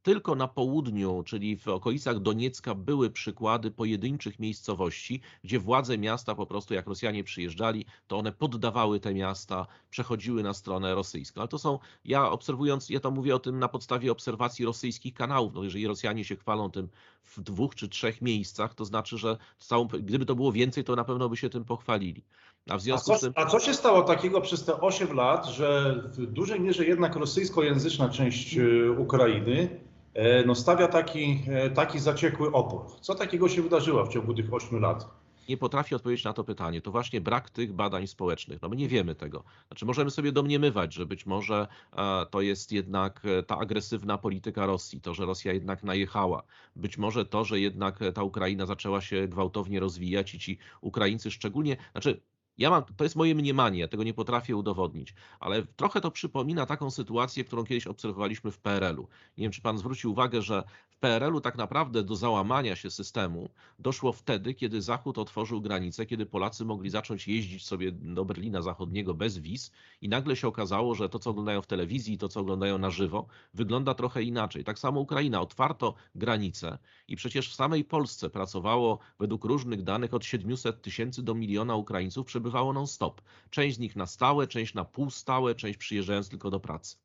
tylko 0.04 0.36
na 0.36 0.48
południu, 0.48 1.24
czyli 1.24 1.58
w 1.58 1.68
okolicach 1.68 2.20
Doniecka 2.20 2.76
były 2.76 3.10
przykłady 3.10 3.72
pojedynczych 3.72 4.40
miejscowości, 4.40 5.22
gdzie 5.44 5.60
władze 5.60 5.98
miasta 5.98 6.36
po 6.36 6.46
prostu 6.46 6.74
jak 6.74 6.88
Rosjanie 6.88 7.24
przyjeżdżali, 7.24 7.86
to 8.08 8.18
one 8.18 8.32
poddawały 8.32 9.00
te 9.00 9.14
miasta, 9.14 9.68
przechodziły 9.90 10.44
na 10.44 10.54
stronę 10.54 10.96
rosyjską. 10.96 11.42
Ale 11.42 11.48
to 11.48 11.60
są, 11.60 11.80
ja 12.06 12.32
obserwując, 12.32 12.90
ja 12.90 13.00
to 13.00 13.12
mówię 13.12 13.36
o 13.36 13.40
tym 13.40 13.60
na 13.60 13.75
podstawie 13.76 14.12
obserwacji 14.12 14.66
rosyjskich 14.66 15.14
kanałów. 15.14 15.54
No 15.54 15.64
jeżeli 15.64 15.88
Rosjanie 15.88 16.26
się 16.26 16.36
chwalą 16.36 16.72
tym 16.72 16.90
w 17.24 17.42
dwóch 17.42 17.76
czy 17.76 17.90
trzech 17.90 18.22
miejscach, 18.22 18.74
to 18.76 18.86
znaczy, 18.86 19.18
że 19.18 19.38
całą, 19.60 19.88
gdyby 19.88 20.26
to 20.26 20.36
było 20.36 20.52
więcej, 20.52 20.84
to 20.84 20.96
na 20.96 21.04
pewno 21.04 21.30
by 21.30 21.38
się 21.38 21.50
tym 21.50 21.66
pochwalili. 21.66 22.24
A 22.70 22.74
w 22.74 22.76
A 22.76 22.80
związku 22.80 23.12
co, 23.12 23.18
z 23.18 23.22
tym. 23.22 23.34
a 23.36 23.46
co 23.46 23.60
się 23.60 23.74
stało 23.74 24.02
takiego 24.02 24.42
przez 24.42 24.66
te 24.66 24.82
8 24.82 25.14
lat, 25.14 25.46
że 25.46 25.96
w 26.06 26.26
dużej 26.26 26.60
mierze 26.60 26.86
jednak 26.86 27.16
rosyjskojęzyczna 27.16 28.10
część 28.10 28.58
e, 28.58 28.92
Ukrainy 28.92 29.80
e, 30.14 30.46
no, 30.46 30.56
stawia 30.56 30.88
taki, 30.88 31.44
e, 31.48 31.70
taki 31.70 32.00
zaciekły 32.00 32.52
opór? 32.52 32.82
Co 33.02 33.16
takiego 33.16 33.50
się 33.50 33.62
wydarzyło 33.62 34.06
w 34.06 34.10
ciągu 34.10 34.34
tych 34.34 34.54
8 34.54 34.80
lat? 34.80 35.25
Nie 35.50 35.58
potrafi 35.58 35.96
odpowiedzieć 35.96 36.26
na 36.26 36.34
to 36.34 36.44
pytanie. 36.44 36.82
To 36.82 36.92
właśnie 36.92 37.22
brak 37.22 37.50
tych 37.50 37.74
badań 37.74 38.08
społecznych. 38.08 38.62
No 38.62 38.70
my 38.70 38.76
nie 38.76 38.88
wiemy 38.88 39.16
tego. 39.16 39.44
Znaczy 39.68 39.86
możemy 39.86 40.12
sobie 40.12 40.32
domniemywać, 40.32 40.94
że 40.94 41.06
być 41.06 41.26
może 41.26 41.68
e, 41.94 42.26
to 42.32 42.42
jest 42.42 42.72
jednak 42.72 43.22
e, 43.26 43.44
ta 43.44 43.58
agresywna 43.58 44.18
polityka 44.18 44.66
Rosji, 44.66 45.02
to, 45.02 45.14
że 45.14 45.26
Rosja 45.26 45.54
jednak 45.54 45.84
najechała. 45.84 46.44
Być 46.76 46.98
może 46.98 47.26
to, 47.26 47.46
że 47.46 47.60
jednak 47.60 48.00
ta 48.14 48.24
Ukraina 48.24 48.66
zaczęła 48.66 49.02
się 49.02 49.28
gwałtownie 49.28 49.80
rozwijać 49.80 50.34
i 50.34 50.40
ci 50.40 50.58
Ukraińcy 50.82 51.32
szczególnie, 51.32 51.78
znaczy 51.92 52.22
ja 52.58 52.70
mam, 52.70 52.84
to 52.98 53.04
jest 53.04 53.16
moje 53.16 53.36
mniemanie, 53.36 53.80
ja 53.80 53.88
tego 53.88 54.04
nie 54.04 54.14
potrafię 54.14 54.56
udowodnić, 54.56 55.14
ale 55.40 55.66
trochę 55.66 56.02
to 56.02 56.12
przypomina 56.12 56.66
taką 56.66 56.92
sytuację, 56.92 57.44
którą 57.44 57.64
kiedyś 57.64 57.88
obserwowaliśmy 57.88 58.52
w 58.52 58.60
PRL-u. 58.60 59.08
Nie 59.38 59.42
wiem, 59.42 59.52
czy 59.52 59.62
pan 59.62 59.78
zwrócił 59.78 60.12
uwagę, 60.12 60.42
że 60.42 60.64
w 60.90 60.98
PRL-u 60.98 61.42
tak 61.42 61.58
naprawdę 61.58 62.04
do 62.04 62.16
załamania 62.16 62.76
się 62.76 62.92
systemu 62.92 63.50
doszło 63.80 64.14
wtedy, 64.14 64.54
kiedy 64.54 64.82
Zachód 64.82 65.18
otworzył 65.18 65.62
granice, 65.62 66.06
kiedy 66.06 66.26
Polacy 66.26 66.66
mogli 66.66 66.90
zacząć 66.90 67.28
jeździć 67.28 67.66
sobie 67.66 67.92
do 67.92 68.26
Berlina 68.26 68.62
Zachodniego 68.62 69.14
bez 69.14 69.38
wiz 69.38 69.72
i 70.02 70.10
nagle 70.10 70.36
się 70.36 70.48
okazało, 70.48 70.96
że 70.96 71.10
to, 71.10 71.20
co 71.20 71.30
oglądają 71.30 71.62
w 71.62 71.68
telewizji 71.68 72.14
i 72.14 72.18
to, 72.18 72.30
co 72.30 72.40
oglądają 72.40 72.78
na 72.78 72.90
żywo, 72.90 73.28
wygląda 73.54 73.94
trochę 73.94 74.24
inaczej. 74.24 74.64
Tak 74.64 74.80
samo 74.80 75.00
Ukraina, 75.00 75.42
otwarto 75.42 75.94
granice 76.16 76.78
i 77.08 77.16
przecież 77.16 77.50
w 77.50 77.56
samej 77.56 77.86
Polsce 77.86 78.30
pracowało 78.30 79.00
według 79.20 79.46
różnych 79.46 79.84
danych 79.84 80.14
od 80.14 80.26
700 80.26 80.82
tysięcy 80.82 81.24
do 81.24 81.36
miliona 81.36 81.76
Ukraińców 81.76 82.26
przebywało 82.46 82.74
non-stop. 82.74 83.22
Część 83.50 83.76
z 83.76 83.80
nich 83.80 83.96
na 83.96 84.06
stałe, 84.06 84.48
część 84.48 84.74
na 84.74 84.86
półstałe, 84.86 85.56
część 85.56 85.78
przyjeżdżając 85.78 86.30
tylko 86.30 86.50
do 86.50 86.60
pracy. 86.60 86.98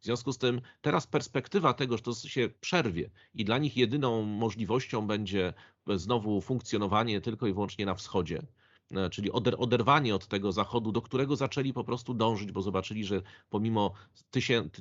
W 0.00 0.04
związku 0.04 0.32
z 0.32 0.38
tym 0.38 0.60
teraz 0.82 1.06
perspektywa 1.06 1.74
tego, 1.74 1.96
że 1.96 2.02
to 2.02 2.14
się 2.14 2.48
przerwie 2.60 3.10
i 3.34 3.44
dla 3.44 3.58
nich 3.58 3.76
jedyną 3.76 4.22
możliwością 4.22 5.06
będzie 5.06 5.52
znowu 5.96 6.40
funkcjonowanie 6.40 7.20
tylko 7.20 7.46
i 7.46 7.52
wyłącznie 7.52 7.86
na 7.86 7.94
wschodzie, 7.94 8.42
e, 8.90 9.10
czyli 9.10 9.30
oder, 9.30 9.54
oderwanie 9.58 10.14
od 10.14 10.26
tego 10.26 10.52
zachodu, 10.52 10.92
do 10.92 11.02
którego 11.02 11.36
zaczęli 11.36 11.72
po 11.72 11.84
prostu 11.84 12.14
dążyć, 12.14 12.52
bo 12.52 12.62
zobaczyli, 12.62 13.04
że 13.04 13.22
pomimo 13.50 13.92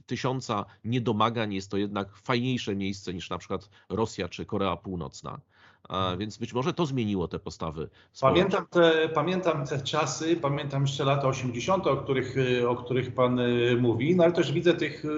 tysiąca 0.05 0.65
niedomagań 0.84 1.53
jest 1.53 1.72
to 1.72 1.77
jednak 1.77 2.15
fajniejsze 2.15 2.75
miejsce 2.75 3.13
niż 3.13 3.29
na 3.29 3.38
przykład 3.38 3.70
Rosja 3.89 4.29
czy 4.29 4.46
Korea 4.46 4.77
Północna. 4.77 5.41
A 5.90 6.16
więc 6.18 6.38
być 6.38 6.54
może 6.54 6.74
to 6.74 6.86
zmieniło 6.86 7.28
te 7.28 7.40
postawy. 7.40 7.90
społeczne. 8.12 8.42
Pamiętam 8.42 8.68
te, 8.68 9.10
pamiętam 9.10 9.66
te 9.66 9.82
czasy, 9.82 10.36
pamiętam 10.36 10.82
jeszcze 10.82 11.06
lata 11.06 11.28
80., 11.28 11.88
o 11.88 11.98
których, 11.98 12.38
y, 12.38 12.70
o 12.70 12.75
których 12.75 13.13
Pan 13.13 13.40
y, 13.40 13.78
mówi, 13.80 14.16
no 14.16 14.24
ale 14.24 14.34
też 14.34 14.52
widzę 14.52 14.74
tych 14.74 15.06
y, 15.06 15.10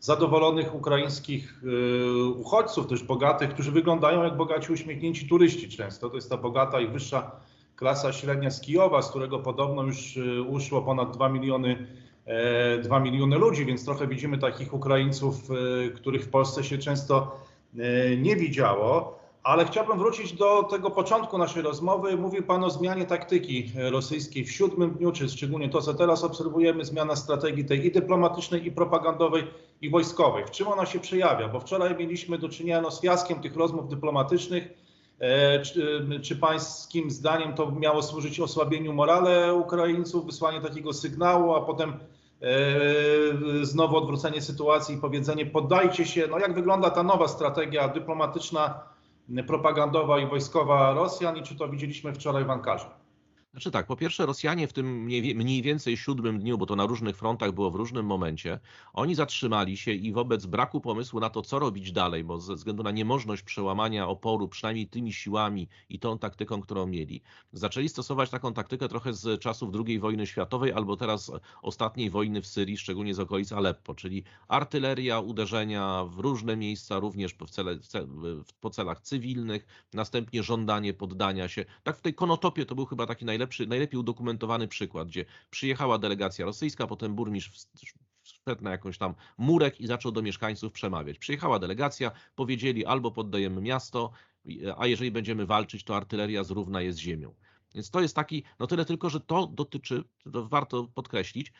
zadowolonych 0.00 0.74
ukraińskich 0.74 1.62
uchodźców, 2.36 2.86
też 2.86 3.02
bogatych, 3.02 3.50
którzy 3.50 3.72
wyglądają 3.72 4.22
jak 4.22 4.36
bogaci 4.36 4.72
uśmiechnięci 4.72 5.28
turyści 5.28 5.68
często. 5.68 6.10
To 6.10 6.14
jest 6.14 6.30
ta 6.30 6.36
bogata 6.36 6.80
i 6.80 6.88
wyższa 6.88 7.30
klasa 7.76 8.12
średnia 8.12 8.50
z 8.50 8.60
Kijowa, 8.60 9.02
z 9.02 9.10
którego 9.10 9.38
podobno 9.38 9.82
już 9.82 10.18
uszło 10.48 10.82
ponad 10.82 11.14
2 11.14 11.28
miliony, 11.28 11.86
e, 12.26 12.78
2 12.78 13.00
miliony 13.00 13.38
ludzi, 13.38 13.64
więc 13.64 13.84
trochę 13.84 14.06
widzimy 14.06 14.38
takich 14.38 14.74
Ukraińców, 14.74 15.48
których 15.94 16.24
w 16.24 16.28
Polsce 16.28 16.64
się 16.64 16.78
często 16.78 17.40
e, 17.78 18.16
nie 18.16 18.36
widziało. 18.36 19.19
Ale 19.42 19.64
chciałbym 19.64 19.98
wrócić 19.98 20.32
do 20.32 20.62
tego 20.62 20.90
początku 20.90 21.38
naszej 21.38 21.62
rozmowy. 21.62 22.16
Mówił 22.16 22.42
Pan 22.42 22.64
o 22.64 22.70
zmianie 22.70 23.04
taktyki 23.04 23.72
rosyjskiej 23.90 24.44
w 24.44 24.52
siódmym 24.52 24.90
dniu, 24.90 25.12
czy 25.12 25.28
szczególnie 25.28 25.68
to, 25.68 25.82
co 25.82 25.94
teraz 25.94 26.24
obserwujemy, 26.24 26.84
zmiana 26.84 27.16
strategii 27.16 27.64
tej 27.64 27.86
i 27.86 27.92
dyplomatycznej, 27.92 28.66
i 28.66 28.72
propagandowej, 28.72 29.44
i 29.80 29.90
wojskowej. 29.90 30.44
W 30.46 30.50
czym 30.50 30.68
ona 30.68 30.86
się 30.86 31.00
przejawia? 31.00 31.48
Bo 31.48 31.60
wczoraj 31.60 31.96
mieliśmy 31.96 32.38
do 32.38 32.48
czynienia 32.48 32.80
no, 32.80 32.90
z 32.90 33.00
fiaskiem 33.00 33.40
tych 33.40 33.56
rozmów 33.56 33.88
dyplomatycznych. 33.88 34.68
E, 35.18 35.62
czy, 35.62 36.06
czy 36.22 36.36
pańskim 36.36 37.10
zdaniem 37.10 37.54
to 37.54 37.70
miało 37.70 38.02
służyć 38.02 38.40
osłabieniu 38.40 38.92
morale 38.92 39.54
Ukraińców, 39.54 40.26
wysłanie 40.26 40.60
takiego 40.60 40.92
sygnału, 40.92 41.54
a 41.54 41.60
potem 41.60 41.90
e, 41.90 41.96
znowu 43.62 43.96
odwrócenie 43.96 44.42
sytuacji 44.42 44.94
i 44.94 44.98
powiedzenie 44.98 45.46
poddajcie 45.46 46.06
się. 46.06 46.26
No 46.30 46.38
jak 46.38 46.54
wygląda 46.54 46.90
ta 46.90 47.02
nowa 47.02 47.28
strategia 47.28 47.88
dyplomatyczna 47.88 48.80
propagandowa 49.46 50.18
i 50.18 50.26
wojskowa 50.26 50.92
Rosjan 50.92 51.36
i 51.36 51.42
czy 51.42 51.56
to 51.56 51.68
widzieliśmy 51.68 52.12
wczoraj 52.12 52.44
w 52.44 52.50
Ankarze? 52.50 52.99
Znaczy 53.52 53.70
tak, 53.70 53.86
po 53.86 53.96
pierwsze 53.96 54.26
Rosjanie 54.26 54.68
w 54.68 54.72
tym 54.72 55.02
mniej 55.34 55.62
więcej 55.62 55.96
siódmym 55.96 56.38
dniu, 56.38 56.58
bo 56.58 56.66
to 56.66 56.76
na 56.76 56.86
różnych 56.86 57.16
frontach 57.16 57.52
było 57.52 57.70
w 57.70 57.74
różnym 57.74 58.06
momencie, 58.06 58.60
oni 58.92 59.14
zatrzymali 59.14 59.76
się 59.76 59.92
i 59.92 60.12
wobec 60.12 60.46
braku 60.46 60.80
pomysłu 60.80 61.20
na 61.20 61.30
to, 61.30 61.42
co 61.42 61.58
robić 61.58 61.92
dalej, 61.92 62.24
bo 62.24 62.40
ze 62.40 62.54
względu 62.54 62.82
na 62.82 62.90
niemożność 62.90 63.42
przełamania 63.42 64.08
oporu, 64.08 64.48
przynajmniej 64.48 64.88
tymi 64.88 65.12
siłami 65.12 65.68
i 65.88 65.98
tą 65.98 66.18
taktyką, 66.18 66.60
którą 66.60 66.86
mieli, 66.86 67.22
zaczęli 67.52 67.88
stosować 67.88 68.30
taką 68.30 68.52
taktykę 68.52 68.88
trochę 68.88 69.14
z 69.14 69.40
czasów 69.40 69.70
II 69.86 69.98
wojny 69.98 70.26
światowej 70.26 70.72
albo 70.72 70.96
teraz 70.96 71.32
ostatniej 71.62 72.10
wojny 72.10 72.42
w 72.42 72.46
Syrii, 72.46 72.76
szczególnie 72.78 73.14
z 73.14 73.20
okolic 73.20 73.52
Aleppo, 73.52 73.94
czyli 73.94 74.24
artyleria, 74.48 75.20
uderzenia 75.20 76.04
w 76.04 76.18
różne 76.18 76.56
miejsca, 76.56 76.98
również 76.98 77.34
po, 77.34 77.46
cele, 77.46 77.78
po 78.60 78.70
celach 78.70 79.00
cywilnych, 79.00 79.66
następnie 79.92 80.42
żądanie 80.42 80.94
poddania 80.94 81.48
się. 81.48 81.64
Tak 81.82 81.96
w 81.96 82.00
tej 82.00 82.14
konotopie 82.14 82.66
to 82.66 82.74
był 82.74 82.86
chyba 82.86 83.06
taki 83.06 83.24
najlepszy 83.24 83.39
najlepszy, 83.40 83.66
najlepiej 83.66 84.00
udokumentowany 84.00 84.68
przykład, 84.68 85.08
gdzie 85.08 85.24
przyjechała 85.50 85.98
delegacja 85.98 86.44
rosyjska, 86.46 86.86
potem 86.86 87.14
burmistrz 87.14 87.66
wszedł 88.22 88.64
na 88.64 88.70
jakąś 88.70 88.98
tam 88.98 89.14
murek 89.38 89.80
i 89.80 89.86
zaczął 89.86 90.12
do 90.12 90.22
mieszkańców 90.22 90.72
przemawiać. 90.72 91.18
Przyjechała 91.18 91.58
delegacja, 91.58 92.10
powiedzieli 92.36 92.86
albo 92.86 93.10
poddajemy 93.10 93.60
miasto, 93.60 94.10
a 94.76 94.86
jeżeli 94.86 95.10
będziemy 95.10 95.46
walczyć, 95.46 95.84
to 95.84 95.96
artyleria 95.96 96.44
zrówna 96.44 96.80
jest 96.80 96.98
ziemią. 96.98 97.34
Więc 97.74 97.90
to 97.90 98.00
jest 98.00 98.16
taki, 98.16 98.44
no 98.58 98.66
tyle 98.66 98.84
tylko, 98.84 99.10
że 99.10 99.20
to 99.20 99.46
dotyczy, 99.46 100.04
to 100.32 100.48
warto 100.48 100.84
podkreślić, 100.94 101.52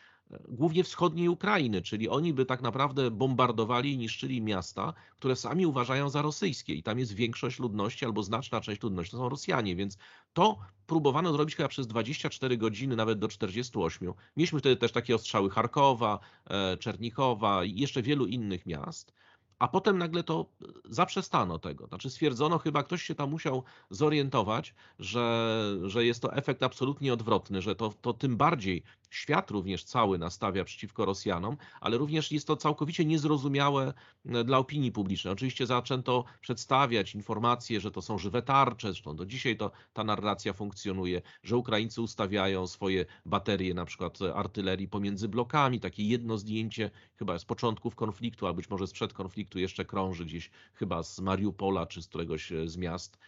głównie 0.49 0.84
wschodniej 0.84 1.28
Ukrainy, 1.28 1.82
czyli 1.82 2.08
oni 2.08 2.34
by 2.34 2.46
tak 2.46 2.62
naprawdę 2.62 3.10
bombardowali 3.10 3.92
i 3.92 3.99
niszczyli 3.99 4.42
miasta, 4.42 4.92
które 5.18 5.37
sami 5.37 5.66
uważają 5.66 6.08
za 6.08 6.22
rosyjskie 6.22 6.75
i 6.75 6.82
tam 6.82 6.99
jest 6.99 7.12
większość 7.12 7.58
ludności 7.58 8.04
albo 8.04 8.22
znaczna 8.22 8.60
część 8.60 8.82
ludności, 8.82 9.12
to 9.12 9.18
są 9.18 9.28
Rosjanie, 9.28 9.76
więc 9.76 9.99
to 10.32 10.58
próbowano 10.87 11.32
zrobić 11.32 11.56
chyba 11.56 11.68
przez 11.68 11.87
24 11.87 12.56
godziny, 12.56 12.96
nawet 12.96 13.18
do 13.18 13.28
48. 13.28 14.12
Mieliśmy 14.37 14.58
wtedy 14.58 14.76
też 14.76 14.92
takie 14.92 15.14
ostrzały 15.14 15.50
Charkowa, 15.50 16.18
e, 16.50 16.76
Czernikowa 16.76 17.64
i 17.64 17.80
jeszcze 17.80 18.02
wielu 18.02 18.26
innych 18.26 18.66
miast. 18.66 19.12
A 19.60 19.68
potem 19.68 19.99
nagle 19.99 20.22
to 20.22 20.46
zaprzestano 20.84 21.58
tego. 21.58 21.87
Znaczy 21.87 22.10
stwierdzono, 22.10 22.58
chyba 22.58 22.82
ktoś 22.82 23.02
się 23.02 23.14
tam 23.14 23.30
musiał 23.30 23.64
zorientować, 23.90 24.75
że, 24.99 25.76
że 25.82 26.04
jest 26.04 26.22
to 26.22 26.34
efekt 26.34 26.62
absolutnie 26.62 27.12
odwrotny, 27.12 27.62
że 27.62 27.75
to, 27.75 27.92
to 28.00 28.12
tym 28.12 28.37
bardziej 28.37 28.82
świat 29.11 29.50
również 29.50 29.85
cały 29.85 30.19
nastawia 30.19 30.64
przeciwko 30.64 31.05
Rosjanom, 31.05 31.57
ale 31.81 31.99
również 31.99 32.33
jest 32.33 32.47
to 32.47 32.57
całkowicie 32.57 33.05
niezrozumiałe 33.05 33.95
e, 34.26 34.45
dla 34.45 34.59
opinii 34.59 34.93
publicznej. 34.93 35.33
Oczywiście 35.33 35.67
zaczęto 35.67 36.25
przedstawiać 36.40 37.14
informacje, 37.14 37.81
że 37.81 37.90
to 37.90 38.02
są 38.02 38.19
żywe 38.19 38.43
tarcze, 38.43 38.88
zresztą 38.88 39.17
do 39.17 39.26
dzisiaj 39.26 39.57
to, 39.57 39.71
ta 39.93 40.05
narracja 40.05 40.52
funkcjonuje, 40.52 41.23
że 41.43 41.57
Ukraińcy 41.57 42.02
ustawiają 42.02 42.67
swoje 42.67 43.07
baterie, 43.26 43.75
na 43.75 43.85
przykład 43.85 44.19
artylerii 44.35 44.88
pomiędzy 44.88 45.29
blokami. 45.29 45.81
Takie 45.81 46.02
jedno 46.02 46.38
zdjęcie 46.38 46.90
chyba 47.17 47.38
z 47.38 47.45
początków 47.45 47.95
konfliktu, 47.95 48.47
a 48.47 48.52
być 48.52 48.71
może 48.71 48.87
sprzed 48.87 49.12
konfliktu 49.12 49.59
jeszcze 49.59 49.85
krąży 49.85 50.25
gdzieś 50.25 50.50
chyba 50.75 51.02
z 51.02 51.21
Mariupola 51.21 51.87
czy 51.87 52.02
z 52.02 52.09
któregoś 52.09 52.52
z 52.67 52.76
miast 52.76 53.19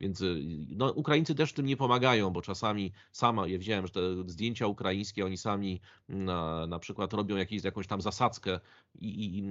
więc 0.00 0.20
y, 0.20 0.40
no, 0.68 0.92
Ukraińcy 0.92 1.34
też 1.34 1.50
w 1.50 1.54
tym 1.54 1.66
nie 1.66 1.76
pomagają, 1.76 2.30
bo 2.30 2.42
czasami 2.42 2.92
sama, 3.12 3.46
ja 3.46 3.58
widziałem, 3.58 3.86
że 3.86 3.92
te 3.92 4.00
zdjęcia 4.26 4.66
ukraińskie, 4.66 5.24
oni 5.24 5.36
sami 5.36 5.80
na, 6.08 6.66
na 6.66 6.78
przykład 6.78 7.12
robią 7.12 7.36
jakieś, 7.36 7.64
jakąś 7.64 7.86
tam 7.86 8.00
zasadzkę 8.00 8.60
i, 8.94 9.38
i 9.38 9.42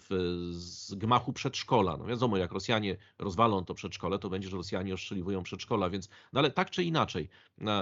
w, 0.00 0.40
z 0.52 0.94
gmachu 0.94 1.32
przedszkola. 1.32 1.96
No 1.96 2.04
wiadomo, 2.04 2.36
jak 2.36 2.52
Rosjanie 2.52 2.96
rozwalą 3.18 3.64
to 3.64 3.74
przedszkole, 3.74 4.18
to 4.18 4.30
będzie, 4.30 4.48
że 4.48 4.56
Rosjanie 4.56 4.94
oszczeliwują 4.94 5.42
przedszkola, 5.42 5.90
więc, 5.90 6.08
no 6.32 6.40
ale 6.40 6.50
tak 6.50 6.70
czy 6.70 6.84
inaczej, 6.84 7.28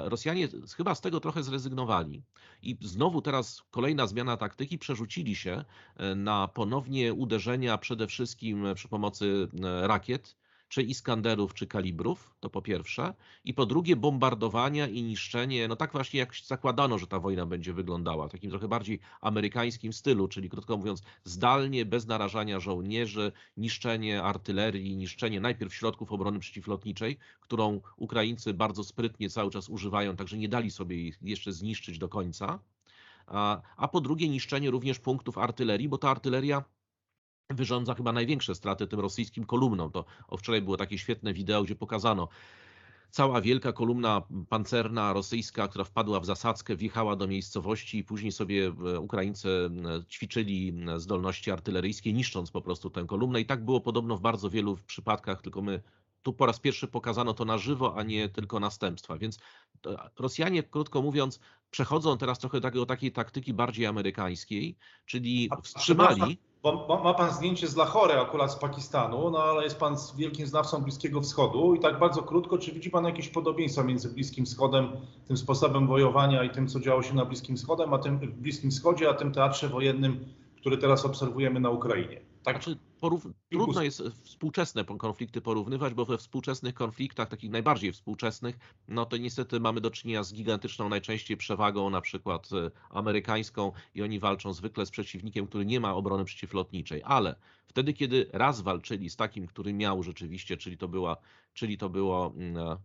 Rosjanie 0.04 0.48
chyba 0.76 0.94
z 0.94 1.00
tego 1.00 1.20
trochę 1.20 1.42
zrezygnowali 1.42 2.22
i 2.62 2.76
znowu 2.80 3.22
teraz 3.22 3.62
kolejna 3.70 4.06
zmiana 4.06 4.36
taktyki, 4.36 4.78
przerzucili 4.78 5.36
się 5.36 5.64
e, 5.96 6.14
na 6.14 6.48
ponownie 6.48 7.14
uderzenia 7.14 7.78
przede 7.78 8.06
wszystkim 8.06 8.64
przy 8.74 8.88
pomocy 8.88 9.48
e, 9.64 9.86
rakiet, 9.86 10.36
czy 10.72 10.82
Iskanderów, 10.82 11.54
czy 11.54 11.66
kalibrów, 11.66 12.34
to 12.40 12.50
po 12.50 12.62
pierwsze. 12.62 13.14
I 13.44 13.54
po 13.54 13.66
drugie 13.66 13.96
bombardowania 13.96 14.88
i 14.88 15.02
niszczenie, 15.02 15.68
no 15.68 15.76
tak 15.76 15.92
właśnie 15.92 16.20
jak 16.20 16.34
zakładano, 16.46 16.98
że 16.98 17.06
ta 17.06 17.20
wojna 17.20 17.46
będzie 17.46 17.72
wyglądała, 17.72 18.28
w 18.28 18.32
takim 18.32 18.50
trochę 18.50 18.68
bardziej 18.68 19.00
amerykańskim 19.20 19.92
stylu, 19.92 20.28
czyli 20.28 20.50
krótko 20.50 20.76
mówiąc 20.76 21.02
zdalnie, 21.24 21.84
bez 21.84 22.06
narażania 22.06 22.60
żołnierzy, 22.60 23.32
niszczenie 23.56 24.22
artylerii, 24.22 24.96
niszczenie 24.96 25.40
najpierw 25.40 25.74
środków 25.74 26.12
obrony 26.12 26.38
przeciwlotniczej, 26.38 27.18
którą 27.40 27.80
Ukraińcy 27.96 28.54
bardzo 28.54 28.84
sprytnie 28.84 29.30
cały 29.30 29.50
czas 29.50 29.68
używają, 29.68 30.16
także 30.16 30.38
nie 30.38 30.48
dali 30.48 30.70
sobie 30.70 30.96
ich 30.96 31.18
jeszcze 31.22 31.52
zniszczyć 31.52 31.98
do 31.98 32.08
końca. 32.08 32.58
A, 33.26 33.62
a 33.76 33.88
po 33.88 34.00
drugie 34.00 34.28
niszczenie 34.28 34.70
również 34.70 34.98
punktów 34.98 35.38
artylerii, 35.38 35.88
bo 35.88 35.98
ta 35.98 36.10
artyleria 36.10 36.64
wyrządza 37.50 37.94
chyba 37.94 38.12
największe 38.12 38.54
straty 38.54 38.86
tym 38.86 39.00
rosyjskim 39.00 39.44
kolumnom. 39.44 39.90
To 39.90 40.04
o 40.28 40.36
wczoraj 40.36 40.62
było 40.62 40.76
takie 40.76 40.98
świetne 40.98 41.32
wideo, 41.32 41.62
gdzie 41.62 41.76
pokazano 41.76 42.28
cała 43.12 43.40
wielka 43.40 43.72
kolumna 43.72 44.22
pancerna 44.48 45.12
rosyjska, 45.12 45.68
która 45.68 45.84
wpadła 45.84 46.20
w 46.20 46.26
zasadzkę, 46.26 46.76
wjechała 46.76 47.16
do 47.16 47.26
miejscowości 47.26 47.98
i 47.98 48.04
później 48.04 48.32
sobie 48.32 48.66
e, 48.66 49.00
Ukraińcy 49.00 49.48
e, 49.48 50.04
ćwiczyli 50.04 50.74
e, 50.88 51.00
zdolności 51.00 51.50
artyleryjskie, 51.50 52.12
niszcząc 52.12 52.50
po 52.50 52.62
prostu 52.62 52.90
tę 52.90 53.04
kolumnę. 53.04 53.40
I 53.40 53.46
tak 53.46 53.64
było 53.64 53.80
podobno 53.80 54.16
w 54.16 54.20
bardzo 54.20 54.50
wielu 54.50 54.78
przypadkach, 54.86 55.42
tylko 55.42 55.62
my 55.62 55.82
tu 56.22 56.32
po 56.32 56.46
raz 56.46 56.60
pierwszy 56.60 56.88
pokazano 56.88 57.34
to 57.34 57.44
na 57.44 57.58
żywo, 57.58 57.96
a 57.96 58.02
nie 58.02 58.28
tylko 58.28 58.60
następstwa. 58.60 59.18
Więc 59.18 59.38
Rosjanie, 60.18 60.62
krótko 60.62 61.02
mówiąc, 61.02 61.40
przechodzą 61.70 62.18
teraz 62.18 62.38
trochę 62.38 62.60
do 62.60 62.86
takiej 62.86 63.12
taktyki 63.12 63.54
bardziej 63.54 63.86
amerykańskiej, 63.86 64.76
czyli 65.06 65.50
wstrzymali 65.62 66.38
bo 66.62 67.00
ma 67.04 67.14
pan 67.14 67.32
zdjęcie 67.32 67.68
z 67.68 67.76
Lahore 67.76 68.20
akurat 68.20 68.52
z 68.52 68.56
Pakistanu, 68.56 69.30
no 69.30 69.38
ale 69.38 69.64
jest 69.64 69.78
pan 69.78 69.96
wielkim 70.16 70.46
znawcą 70.46 70.82
Bliskiego 70.82 71.20
Wschodu 71.20 71.74
i 71.74 71.80
tak 71.80 71.98
bardzo 71.98 72.22
krótko, 72.22 72.58
czy 72.58 72.72
widzi 72.72 72.90
pan 72.90 73.04
jakieś 73.04 73.28
podobieństwa 73.28 73.82
między 73.82 74.08
Bliskim 74.08 74.46
Wschodem, 74.46 74.88
tym 75.28 75.36
sposobem 75.36 75.86
wojowania 75.86 76.44
i 76.44 76.50
tym, 76.50 76.68
co 76.68 76.80
działo 76.80 77.02
się 77.02 77.14
na 77.14 77.24
Bliskim 77.24 77.56
Wschodem, 77.56 77.94
a 77.94 77.98
tym 77.98 78.18
Bliskim 78.18 78.70
Wschodzie, 78.70 79.08
a 79.08 79.14
tym 79.14 79.32
teatrze 79.32 79.68
wojennym, 79.68 80.24
który 80.56 80.78
teraz 80.78 81.04
obserwujemy 81.04 81.60
na 81.60 81.70
Ukrainie? 81.70 82.20
Tak. 82.42 82.62
Znaczy, 82.62 82.78
porów... 83.02 83.26
Trudno 83.50 83.82
jest 83.82 84.02
współczesne 84.24 84.84
konflikty 84.84 85.40
porównywać, 85.40 85.94
bo 85.94 86.04
we 86.04 86.18
współczesnych 86.18 86.74
konfliktach, 86.74 87.28
takich 87.28 87.50
najbardziej 87.50 87.92
współczesnych, 87.92 88.58
no 88.88 89.06
to 89.06 89.16
niestety 89.16 89.60
mamy 89.60 89.80
do 89.80 89.90
czynienia 89.90 90.22
z 90.22 90.32
gigantyczną 90.32 90.88
najczęściej 90.88 91.36
przewagą, 91.36 91.90
na 91.90 92.00
przykład 92.00 92.48
e, 92.52 92.70
amerykańską, 92.90 93.72
i 93.94 94.02
oni 94.02 94.20
walczą 94.20 94.52
zwykle 94.52 94.86
z 94.86 94.90
przeciwnikiem, 94.90 95.46
który 95.46 95.66
nie 95.66 95.80
ma 95.80 95.94
obrony 95.94 96.24
przeciwlotniczej. 96.24 97.02
Ale 97.04 97.34
wtedy, 97.66 97.92
kiedy 97.92 98.30
raz 98.32 98.60
walczyli 98.60 99.10
z 99.10 99.16
takim, 99.16 99.46
który 99.46 99.72
miał 99.72 100.02
rzeczywiście, 100.02 100.56
czyli 100.56 100.78
to 100.78 100.88
była, 100.88 101.16
czyli 101.54 101.78
to 101.78 101.88
było 101.88 102.32
mm, 102.36 102.78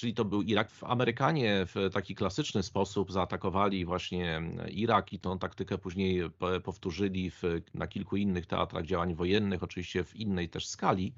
czyli 0.00 0.14
to 0.14 0.24
był 0.24 0.42
Irak. 0.42 0.68
Amerykanie 0.82 1.66
w 1.66 1.90
taki 1.92 2.14
klasyczny 2.14 2.62
sposób 2.62 3.12
zaatakowali 3.12 3.84
właśnie 3.84 4.42
Irak 4.70 5.12
i 5.12 5.18
tą 5.18 5.38
taktykę 5.38 5.78
później 5.78 6.22
powtórzyli 6.64 7.30
w, 7.30 7.42
na 7.74 7.86
kilku 7.86 8.16
innych 8.16 8.46
teatrach 8.46 8.84
działań 8.84 9.14
wojennych, 9.14 9.62
oczywiście 9.62 10.04
w 10.04 10.16
innej 10.16 10.48
też 10.48 10.66
skali, 10.68 11.14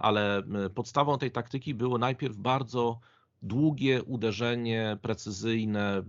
ale 0.00 0.42
podstawą 0.74 1.18
tej 1.18 1.30
taktyki 1.30 1.74
było 1.74 1.98
najpierw 1.98 2.36
bardzo 2.36 3.00
długie 3.42 4.02
uderzenie 4.02 4.98
precyzyjne, 5.02 6.02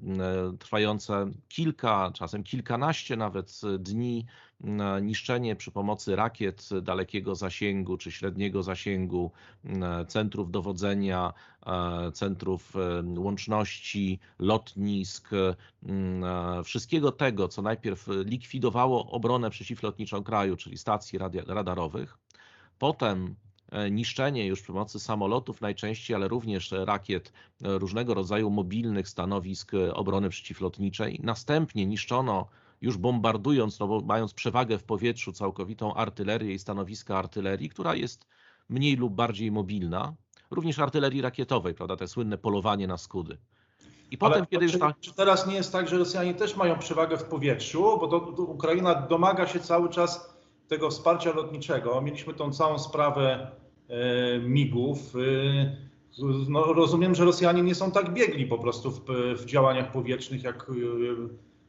trwające 0.59 1.31
kilka, 1.47 2.11
czasem 2.13 2.43
kilkanaście 2.43 3.15
nawet 3.15 3.61
dni, 3.79 4.25
niszczenie 5.01 5.55
przy 5.55 5.71
pomocy 5.71 6.15
rakiet 6.15 6.69
dalekiego 6.81 7.35
zasięgu 7.35 7.97
czy 7.97 8.11
średniego 8.11 8.63
zasięgu, 8.63 9.31
centrów 10.07 10.51
dowodzenia, 10.51 11.33
e, 11.65 12.11
centrów 12.11 12.75
e, 12.75 13.03
łączności, 13.19 14.19
lotnisk, 14.39 15.29
e, 15.33 16.63
wszystkiego 16.63 17.11
tego, 17.11 17.47
co 17.47 17.61
najpierw 17.61 18.07
likwidowało 18.25 19.11
obronę 19.11 19.49
przeciwlotniczą 19.49 20.23
kraju, 20.23 20.55
czyli 20.55 20.77
stacji 20.77 21.19
radarowych, 21.47 22.17
potem 22.79 23.35
niszczenie 23.91 24.45
już 24.45 24.61
przy 24.61 24.73
pomocy 24.73 24.99
samolotów 24.99 25.61
najczęściej, 25.61 26.15
ale 26.15 26.27
również 26.27 26.71
rakiet 26.71 27.33
różnego 27.61 28.13
rodzaju 28.13 28.49
mobilnych 28.49 29.09
stanowisk 29.09 29.71
obrony 29.93 30.29
przeciwlotniczej. 30.29 31.19
Następnie 31.23 31.85
niszczono 31.85 32.47
już 32.81 32.97
bombardując, 32.97 33.79
no 33.79 33.87
bo 33.87 34.01
mając 34.01 34.33
przewagę 34.33 34.77
w 34.77 34.83
powietrzu, 34.83 35.31
całkowitą 35.31 35.93
artylerię 35.93 36.53
i 36.53 36.59
stanowiska 36.59 37.17
artylerii, 37.17 37.69
która 37.69 37.95
jest 37.95 38.25
mniej 38.69 38.95
lub 38.95 39.13
bardziej 39.13 39.51
mobilna, 39.51 40.13
również 40.51 40.79
artylerii 40.79 41.21
rakietowej, 41.21 41.73
prawda, 41.73 41.95
te 41.95 42.07
słynne 42.07 42.37
polowanie 42.37 42.87
na 42.87 42.97
skudy. 42.97 43.37
I 44.11 44.17
potem, 44.17 44.37
Ale 44.37 44.47
kiedy 44.47 44.65
już 44.65 44.79
tak... 44.79 44.99
Czy 44.99 45.13
teraz 45.13 45.47
nie 45.47 45.55
jest 45.55 45.71
tak, 45.71 45.89
że 45.89 45.97
Rosjanie 45.97 46.33
też 46.33 46.55
mają 46.55 46.79
przewagę 46.79 47.17
w 47.17 47.23
powietrzu, 47.23 47.81
bo 47.81 48.17
Ukraina 48.43 48.95
domaga 48.95 49.47
się 49.47 49.59
cały 49.59 49.89
czas 49.89 50.39
tego 50.67 50.89
wsparcia 50.89 51.33
lotniczego. 51.33 52.01
Mieliśmy 52.01 52.33
tą 52.33 52.51
całą 52.51 52.79
sprawę 52.79 53.51
e, 53.89 54.39
migów. 54.39 55.15
E, 55.15 55.77
no, 56.49 56.73
rozumiem, 56.73 57.15
że 57.15 57.25
Rosjanie 57.25 57.61
nie 57.61 57.75
są 57.75 57.91
tak 57.91 58.13
biegli 58.13 58.45
po 58.45 58.57
prostu 58.57 58.91
w, 58.91 59.01
w 59.37 59.45
działaniach 59.45 59.91
powietrznych, 59.91 60.43
jak, 60.43 60.69
e, 60.69 60.73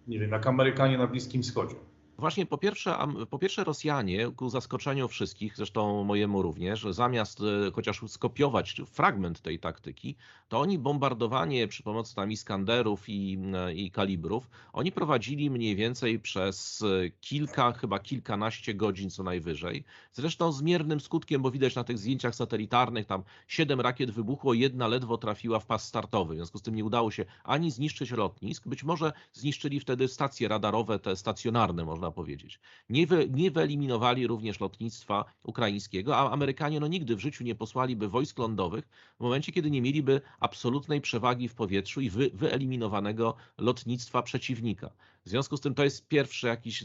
nie 0.07 0.19
wiem, 0.19 0.30
jak 0.30 0.47
Amerykanie 0.47 0.99
na 0.99 1.07
Bliskim 1.07 1.42
Wschodzie. 1.42 1.76
Właśnie 2.21 2.47
po 2.47 2.59
pierwsze, 2.59 2.97
po 3.31 3.39
pierwsze 3.39 3.65
Rosjanie, 3.65 4.31
ku 4.37 4.49
zaskoczeniu 4.49 5.09
wszystkich, 5.09 5.57
zresztą 5.57 6.05
mojemu 6.05 6.43
również, 6.43 6.87
zamiast 6.91 7.41
e, 7.41 7.71
chociaż 7.71 8.00
skopiować 8.07 8.83
fragment 8.87 9.41
tej 9.41 9.59
taktyki, 9.59 10.17
to 10.49 10.61
oni 10.61 10.79
bombardowanie 10.79 11.69
przy 11.69 11.83
pomocy 11.83 12.15
tam 12.15 12.33
Iskanderów 12.33 13.09
i, 13.09 13.39
e, 13.55 13.75
i 13.75 13.91
kalibrów, 13.91 14.50
oni 14.73 14.93
prowadzili 14.93 15.50
mniej 15.50 15.77
więcej 15.77 16.21
przez 16.21 16.83
e, 16.83 17.11
kilka, 17.21 17.73
chyba 17.73 17.99
kilkanaście 17.99 18.75
godzin 18.75 19.11
co 19.11 19.23
najwyżej. 19.23 19.85
Zresztą 20.12 20.53
z 20.53 20.62
miernym 20.62 21.00
skutkiem, 21.00 21.43
bo 21.43 21.50
widać 21.50 21.75
na 21.75 21.85
tych 21.85 21.99
zdjęciach 21.99 22.35
satelitarnych, 22.35 23.07
tam 23.07 23.23
siedem 23.49 23.81
rakiet 23.81 24.11
wybuchło, 24.11 24.55
jedna 24.55 24.89
ledwo 24.89 25.19
trafiła 25.19 25.61
w 25.61 25.67
pas 25.67 25.85
startowy. 25.85 26.35
W 26.35 26.37
związku 26.37 26.59
z 26.59 26.62
tym 26.62 26.75
nie 26.75 26.85
udało 26.85 27.11
się 27.11 27.25
ani 27.45 27.71
zniszczyć 27.71 28.11
lotnisk, 28.11 28.69
być 28.69 28.85
może 28.85 29.12
zniszczyli 29.33 29.81
wtedy 29.81 30.09
stacje 30.09 30.49
radarowe, 30.49 30.99
te 30.99 31.17
stacjonarne 31.17 31.85
powiedzieć. 32.12 32.61
Nie, 32.88 33.07
wy, 33.07 33.29
nie 33.31 33.50
wyeliminowali 33.50 34.26
również 34.26 34.61
lotnictwa 34.61 35.25
ukraińskiego, 35.43 36.17
a 36.17 36.31
Amerykanie 36.31 36.81
no 36.81 36.87
nigdy 36.87 37.17
w 37.17 37.21
życiu 37.21 37.45
nie 37.45 37.55
posłaliby 37.55 38.09
wojsk 38.09 38.38
lądowych 38.38 38.88
w 39.19 39.23
momencie, 39.23 39.52
kiedy 39.52 39.71
nie 39.71 39.83
mieliby 39.83 40.21
absolutnej 40.40 41.00
przewagi 41.00 41.49
w 41.49 41.55
powietrzu 41.55 42.00
i 42.00 42.11
wy, 42.11 42.31
wyeliminowanego 42.35 43.35
lotnictwa 43.59 44.23
przeciwnika. 44.23 44.90
W 45.25 45.29
związku 45.29 45.57
z 45.57 45.61
tym 45.61 45.75
to 45.75 45.85
jest 45.85 46.09
pierwsze 46.09 46.49
jakieś 46.49 46.85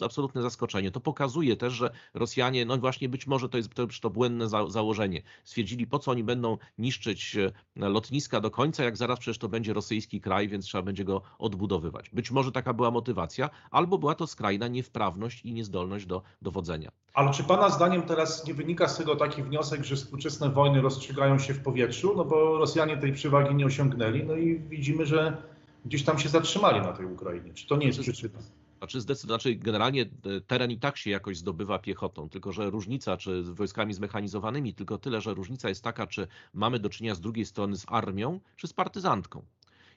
absolutne 0.00 0.42
zaskoczenie. 0.42 0.90
To 0.90 1.00
pokazuje 1.00 1.56
też, 1.56 1.72
że 1.72 1.90
Rosjanie, 2.14 2.64
no 2.64 2.78
właśnie 2.78 3.08
być 3.08 3.26
może 3.26 3.48
to 3.48 3.56
jest 3.56 3.74
to, 3.74 3.86
to 4.00 4.10
błędne 4.10 4.48
za, 4.48 4.68
założenie. 4.68 5.22
Stwierdzili, 5.44 5.86
po 5.86 5.98
co 5.98 6.10
oni 6.10 6.24
będą 6.24 6.58
niszczyć 6.78 7.36
e, 7.36 7.88
lotniska 7.88 8.40
do 8.40 8.50
końca, 8.50 8.84
jak 8.84 8.96
zaraz 8.96 9.18
przecież 9.18 9.38
to 9.38 9.48
będzie 9.48 9.72
rosyjski 9.72 10.20
kraj, 10.20 10.48
więc 10.48 10.64
trzeba 10.64 10.82
będzie 10.82 11.04
go 11.04 11.22
odbudowywać. 11.38 12.10
Być 12.10 12.30
może 12.30 12.52
taka 12.52 12.74
była 12.74 12.90
motywacja, 12.90 13.50
albo 13.70 13.98
była 13.98 14.14
to 14.14 14.26
skrajna 14.26 14.51
niewprawność 14.58 15.44
i 15.44 15.52
niezdolność 15.52 16.06
do 16.06 16.22
dowodzenia. 16.42 16.90
Ale 17.14 17.32
czy 17.32 17.44
Pana 17.44 17.68
zdaniem 17.68 18.02
teraz 18.02 18.46
nie 18.46 18.54
wynika 18.54 18.88
z 18.88 18.96
tego 18.96 19.16
taki 19.16 19.42
wniosek, 19.42 19.84
że 19.84 19.96
współczesne 19.96 20.50
wojny 20.50 20.80
rozstrzygają 20.80 21.38
się 21.38 21.54
w 21.54 21.62
powietrzu? 21.62 22.14
No 22.16 22.24
bo 22.24 22.58
Rosjanie 22.58 22.96
tej 22.96 23.12
przewagi 23.12 23.54
nie 23.54 23.66
osiągnęli, 23.66 24.24
no 24.24 24.36
i 24.36 24.58
widzimy, 24.58 25.06
że 25.06 25.42
gdzieś 25.84 26.02
tam 26.04 26.18
się 26.18 26.28
zatrzymali 26.28 26.80
na 26.80 26.92
tej 26.92 27.06
Ukrainie. 27.06 27.54
Czy 27.54 27.66
to 27.66 27.76
nie 27.76 27.86
jest 27.86 28.00
przyczyna? 28.00 28.38
Znaczy, 28.78 29.00
znaczy 29.00 29.54
generalnie 29.54 30.02
e, 30.02 30.40
teren 30.40 30.70
i 30.70 30.78
tak 30.78 30.96
się 30.96 31.10
jakoś 31.10 31.36
zdobywa 31.36 31.78
piechotą, 31.78 32.28
tylko 32.28 32.52
że 32.52 32.70
różnica, 32.70 33.16
czy 33.16 33.44
z 33.44 33.48
wojskami 33.48 33.94
zmechanizowanymi, 33.94 34.74
tylko 34.74 34.98
tyle, 34.98 35.20
że 35.20 35.34
różnica 35.34 35.68
jest 35.68 35.84
taka, 35.84 36.06
czy 36.06 36.26
mamy 36.54 36.78
do 36.78 36.88
czynienia 36.88 37.14
z 37.14 37.20
drugiej 37.20 37.46
strony 37.46 37.76
z 37.76 37.84
armią, 37.88 38.40
czy 38.56 38.66
z 38.66 38.72
partyzantką. 38.72 39.42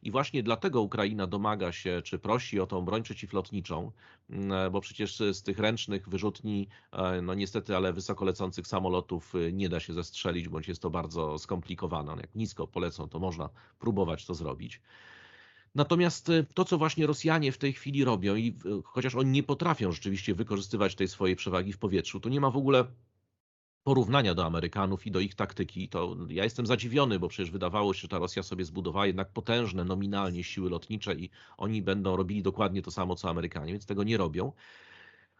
I 0.05 0.11
właśnie 0.11 0.43
dlatego 0.43 0.81
Ukraina 0.81 1.27
domaga 1.27 1.71
się, 1.71 2.01
czy 2.03 2.19
prosi 2.19 2.59
o 2.59 2.67
tą 2.67 2.81
broń 2.81 3.03
przeciwlotniczą, 3.03 3.91
mm, 4.29 4.51
e, 4.51 4.69
bo 4.69 4.81
przecież 4.81 5.17
z 5.31 5.43
tych 5.43 5.59
ręcznych 5.59 6.09
wyrzutni, 6.09 6.67
e, 6.91 7.21
no 7.21 7.33
niestety, 7.33 7.75
ale 7.75 7.93
wysoko 7.93 8.25
lecących 8.25 8.67
samolotów 8.67 9.33
nie 9.53 9.69
da 9.69 9.79
się 9.79 9.93
zestrzelić, 9.93 10.49
bądź 10.49 10.67
jest 10.67 10.81
to 10.81 10.89
bardzo 10.89 11.37
skomplikowane. 11.37 12.15
Jak 12.21 12.35
nisko 12.35 12.67
polecą, 12.67 13.09
to 13.09 13.19
można 13.19 13.49
próbować 13.79 14.25
to 14.25 14.33
zrobić. 14.33 14.81
Natomiast 15.75 16.29
e, 16.29 16.45
to, 16.53 16.65
co 16.65 16.77
właśnie 16.77 17.07
Rosjanie 17.07 17.51
w 17.51 17.57
tej 17.57 17.73
chwili 17.73 18.03
robią, 18.03 18.35
i 18.35 18.55
chociaż 18.83 19.15
oni 19.15 19.31
nie 19.31 19.43
potrafią 19.43 19.91
rzeczywiście 19.91 20.35
wykorzystywać 20.35 20.95
tej 20.95 21.07
swojej 21.07 21.35
przewagi 21.35 21.73
w 21.73 21.77
powietrzu, 21.77 22.19
to 22.19 22.29
nie 22.29 22.41
ma 22.41 22.51
w 22.51 22.57
ogóle 22.57 22.85
porównania 23.85 24.35
do 24.35 24.45
Amerykanów 24.45 25.07
i 25.07 25.11
do 25.11 25.19
ich 25.19 25.35
taktyki, 25.35 25.89
to 25.89 26.17
ja 26.29 26.43
jestem 26.43 26.65
zadziwiony, 26.65 27.19
bo 27.19 27.27
przecież 27.27 27.51
wydawało 27.51 27.93
się, 27.93 28.01
że 28.01 28.07
ta 28.07 28.19
Rosja 28.19 28.43
sobie 28.43 28.65
zbudowała 28.65 29.07
jednak 29.07 29.29
potężne 29.29 29.83
nominalnie 29.85 30.43
siły 30.43 30.69
lotnicze 30.69 31.15
i 31.15 31.29
oni 31.57 31.81
będą 31.81 32.15
robili 32.15 32.43
dokładnie 32.43 32.81
to 32.81 32.91
samo 32.91 33.15
co 33.15 33.29
Amerykanie, 33.29 33.71
więc 33.71 33.85
tego 33.85 34.03
nie 34.03 34.17
robią. 34.17 34.51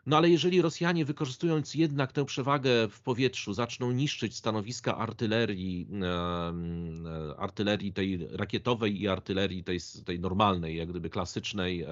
No 0.06 0.18
ale 0.18 0.30
jeżeli 0.30 0.62
Rosjanie 0.62 1.06
wykorzystując 1.06 1.76
jednak 1.76 2.12
tę 2.12 2.26
przewagę 2.26 2.88
w 2.90 3.02
powietrzu 3.02 3.54
zaczną 3.54 3.92
niszczyć 3.92 4.36
stanowiska 4.36 4.98
artylerii, 4.98 5.88
e, 6.02 7.38
artylerii 7.38 7.94
tej 7.94 8.28
rakietowej 8.32 9.02
i 9.02 9.08
artylerii 9.08 9.64
tej, 9.64 9.80
tej 10.06 10.20
normalnej, 10.20 10.78
jak 10.78 10.90
gdyby 10.90 11.10
klasycznej 11.10 11.82
e, 11.82 11.88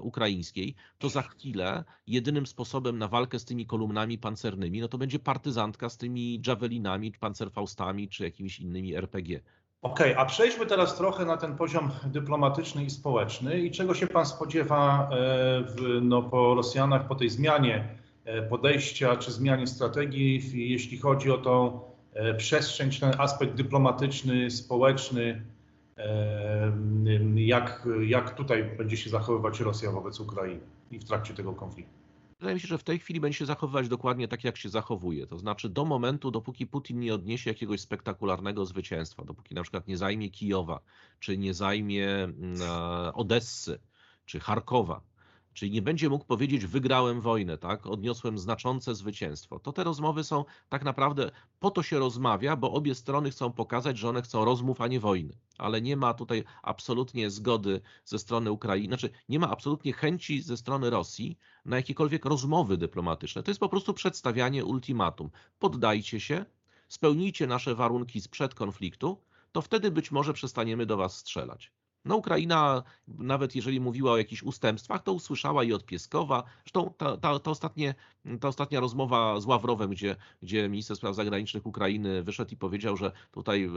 ukraińskiej, 0.00 0.74
to 0.98 1.08
za 1.08 1.22
chwilę 1.22 1.84
jedynym 2.06 2.46
sposobem 2.46 2.98
na 2.98 3.08
walkę 3.08 3.38
z 3.38 3.44
tymi 3.44 3.66
kolumnami 3.66 4.18
pancernymi, 4.18 4.80
no 4.80 4.88
to 4.88 4.98
będzie 4.98 5.18
partyzantka 5.18 5.88
z 5.88 5.96
tymi 5.96 6.42
javelinami, 6.46 7.12
pancerfaustami 7.12 8.08
czy 8.08 8.24
jakimiś 8.24 8.60
innymi 8.60 8.94
RPG. 8.94 9.40
Okej, 9.84 10.12
okay, 10.12 10.22
a 10.22 10.26
przejdźmy 10.26 10.66
teraz 10.66 10.96
trochę 10.96 11.24
na 11.24 11.36
ten 11.36 11.56
poziom 11.56 11.90
dyplomatyczny 12.04 12.84
i 12.84 12.90
społeczny. 12.90 13.60
I 13.60 13.70
czego 13.70 13.94
się 13.94 14.06
Pan 14.06 14.26
spodziewa 14.26 15.08
e, 15.12 15.16
w, 15.62 15.98
no, 16.02 16.22
po 16.22 16.54
Rosjanach, 16.54 17.08
po 17.08 17.14
tej 17.14 17.30
zmianie 17.30 17.88
e, 18.24 18.42
podejścia 18.42 19.16
czy 19.16 19.32
zmianie 19.32 19.66
strategii, 19.66 20.42
jeśli 20.70 20.98
chodzi 20.98 21.30
o 21.30 21.38
tą 21.38 21.80
e, 22.12 22.34
przestrzeń, 22.34 22.90
czy 22.90 23.00
ten 23.00 23.12
aspekt 23.18 23.54
dyplomatyczny, 23.54 24.50
społeczny, 24.50 25.42
jak, 27.34 27.88
jak 28.06 28.34
tutaj 28.34 28.64
będzie 28.78 28.96
się 28.96 29.10
zachowywać 29.10 29.60
Rosja 29.60 29.90
wobec 29.90 30.20
Ukrainy 30.20 30.60
i 30.90 30.98
w 30.98 31.04
trakcie 31.04 31.34
tego 31.34 31.52
konfliktu? 31.52 32.03
Wydaje 32.44 32.54
mi 32.54 32.60
się, 32.60 32.68
że 32.68 32.78
w 32.78 32.84
tej 32.84 32.98
chwili 32.98 33.20
będzie 33.20 33.38
się 33.38 33.46
zachowywać 33.46 33.88
dokładnie 33.88 34.28
tak, 34.28 34.44
jak 34.44 34.56
się 34.56 34.68
zachowuje. 34.68 35.26
To 35.26 35.38
znaczy 35.38 35.68
do 35.68 35.84
momentu, 35.84 36.30
dopóki 36.30 36.66
Putin 36.66 37.00
nie 37.00 37.14
odniesie 37.14 37.50
jakiegoś 37.50 37.80
spektakularnego 37.80 38.66
zwycięstwa, 38.66 39.24
dopóki 39.24 39.54
na 39.54 39.62
przykład 39.62 39.88
nie 39.88 39.96
zajmie 39.96 40.30
Kijowa, 40.30 40.80
czy 41.20 41.38
nie 41.38 41.54
zajmie 41.54 42.08
mm, 42.24 42.60
Odessy, 43.14 43.78
czy 44.26 44.40
Charkowa, 44.40 45.00
czyli 45.54 45.70
nie 45.70 45.82
będzie 45.82 46.08
mógł 46.08 46.24
powiedzieć 46.24 46.66
wygrałem 46.66 47.20
wojnę, 47.20 47.58
tak, 47.58 47.86
odniosłem 47.86 48.38
znaczące 48.38 48.94
zwycięstwo. 48.94 49.58
To 49.58 49.72
te 49.72 49.84
rozmowy 49.84 50.24
są 50.24 50.44
tak 50.68 50.84
naprawdę 50.84 51.30
po 51.60 51.70
to 51.70 51.82
się 51.82 51.98
rozmawia, 51.98 52.56
bo 52.56 52.72
obie 52.72 52.94
strony 52.94 53.30
chcą 53.30 53.52
pokazać, 53.52 53.98
że 53.98 54.08
one 54.08 54.22
chcą 54.22 54.44
rozmów, 54.44 54.80
a 54.80 54.86
nie 54.86 55.00
wojny. 55.00 55.38
Ale 55.58 55.82
nie 55.82 55.96
ma 55.96 56.14
tutaj 56.14 56.44
absolutnie 56.62 57.30
zgody 57.30 57.80
ze 58.04 58.18
strony 58.18 58.52
Ukrainy, 58.52 58.88
znaczy 58.88 59.10
nie 59.28 59.38
ma 59.38 59.50
absolutnie 59.50 59.92
chęci 59.92 60.42
ze 60.42 60.56
strony 60.56 60.90
Rosji 60.90 61.38
na 61.64 61.76
jakiekolwiek 61.76 62.24
rozmowy 62.24 62.76
dyplomatyczne. 62.76 63.42
To 63.42 63.50
jest 63.50 63.60
po 63.60 63.68
prostu 63.68 63.94
przedstawianie 63.94 64.64
ultimatum. 64.64 65.30
Poddajcie 65.58 66.20
się, 66.20 66.44
spełnijcie 66.88 67.46
nasze 67.46 67.74
warunki 67.74 68.20
sprzed 68.20 68.54
konfliktu, 68.54 69.20
to 69.52 69.62
wtedy 69.62 69.90
być 69.90 70.10
może 70.10 70.32
przestaniemy 70.32 70.86
do 70.86 70.96
was 70.96 71.16
strzelać. 71.16 71.72
No 72.04 72.16
Ukraina, 72.16 72.82
nawet 73.08 73.56
jeżeli 73.56 73.80
mówiła 73.80 74.12
o 74.12 74.16
jakichś 74.16 74.42
ustępstwach, 74.42 75.02
to 75.02 75.12
usłyszała 75.12 75.64
i 75.64 75.72
od 75.72 75.84
Pieskowa. 75.84 76.44
Zresztą 76.64 76.94
ta, 76.96 77.16
ta, 77.16 77.38
ta, 77.38 77.50
ostatnie, 77.50 77.94
ta 78.40 78.48
ostatnia 78.48 78.80
rozmowa 78.80 79.40
z 79.40 79.46
Ławrowem, 79.46 79.90
gdzie, 79.90 80.16
gdzie 80.42 80.68
minister 80.68 80.96
spraw 80.96 81.14
zagranicznych 81.14 81.66
Ukrainy 81.66 82.22
wyszedł 82.22 82.50
i 82.54 82.56
powiedział, 82.56 82.96
że 82.96 83.12
tutaj 83.32 83.64
e, 83.64 83.70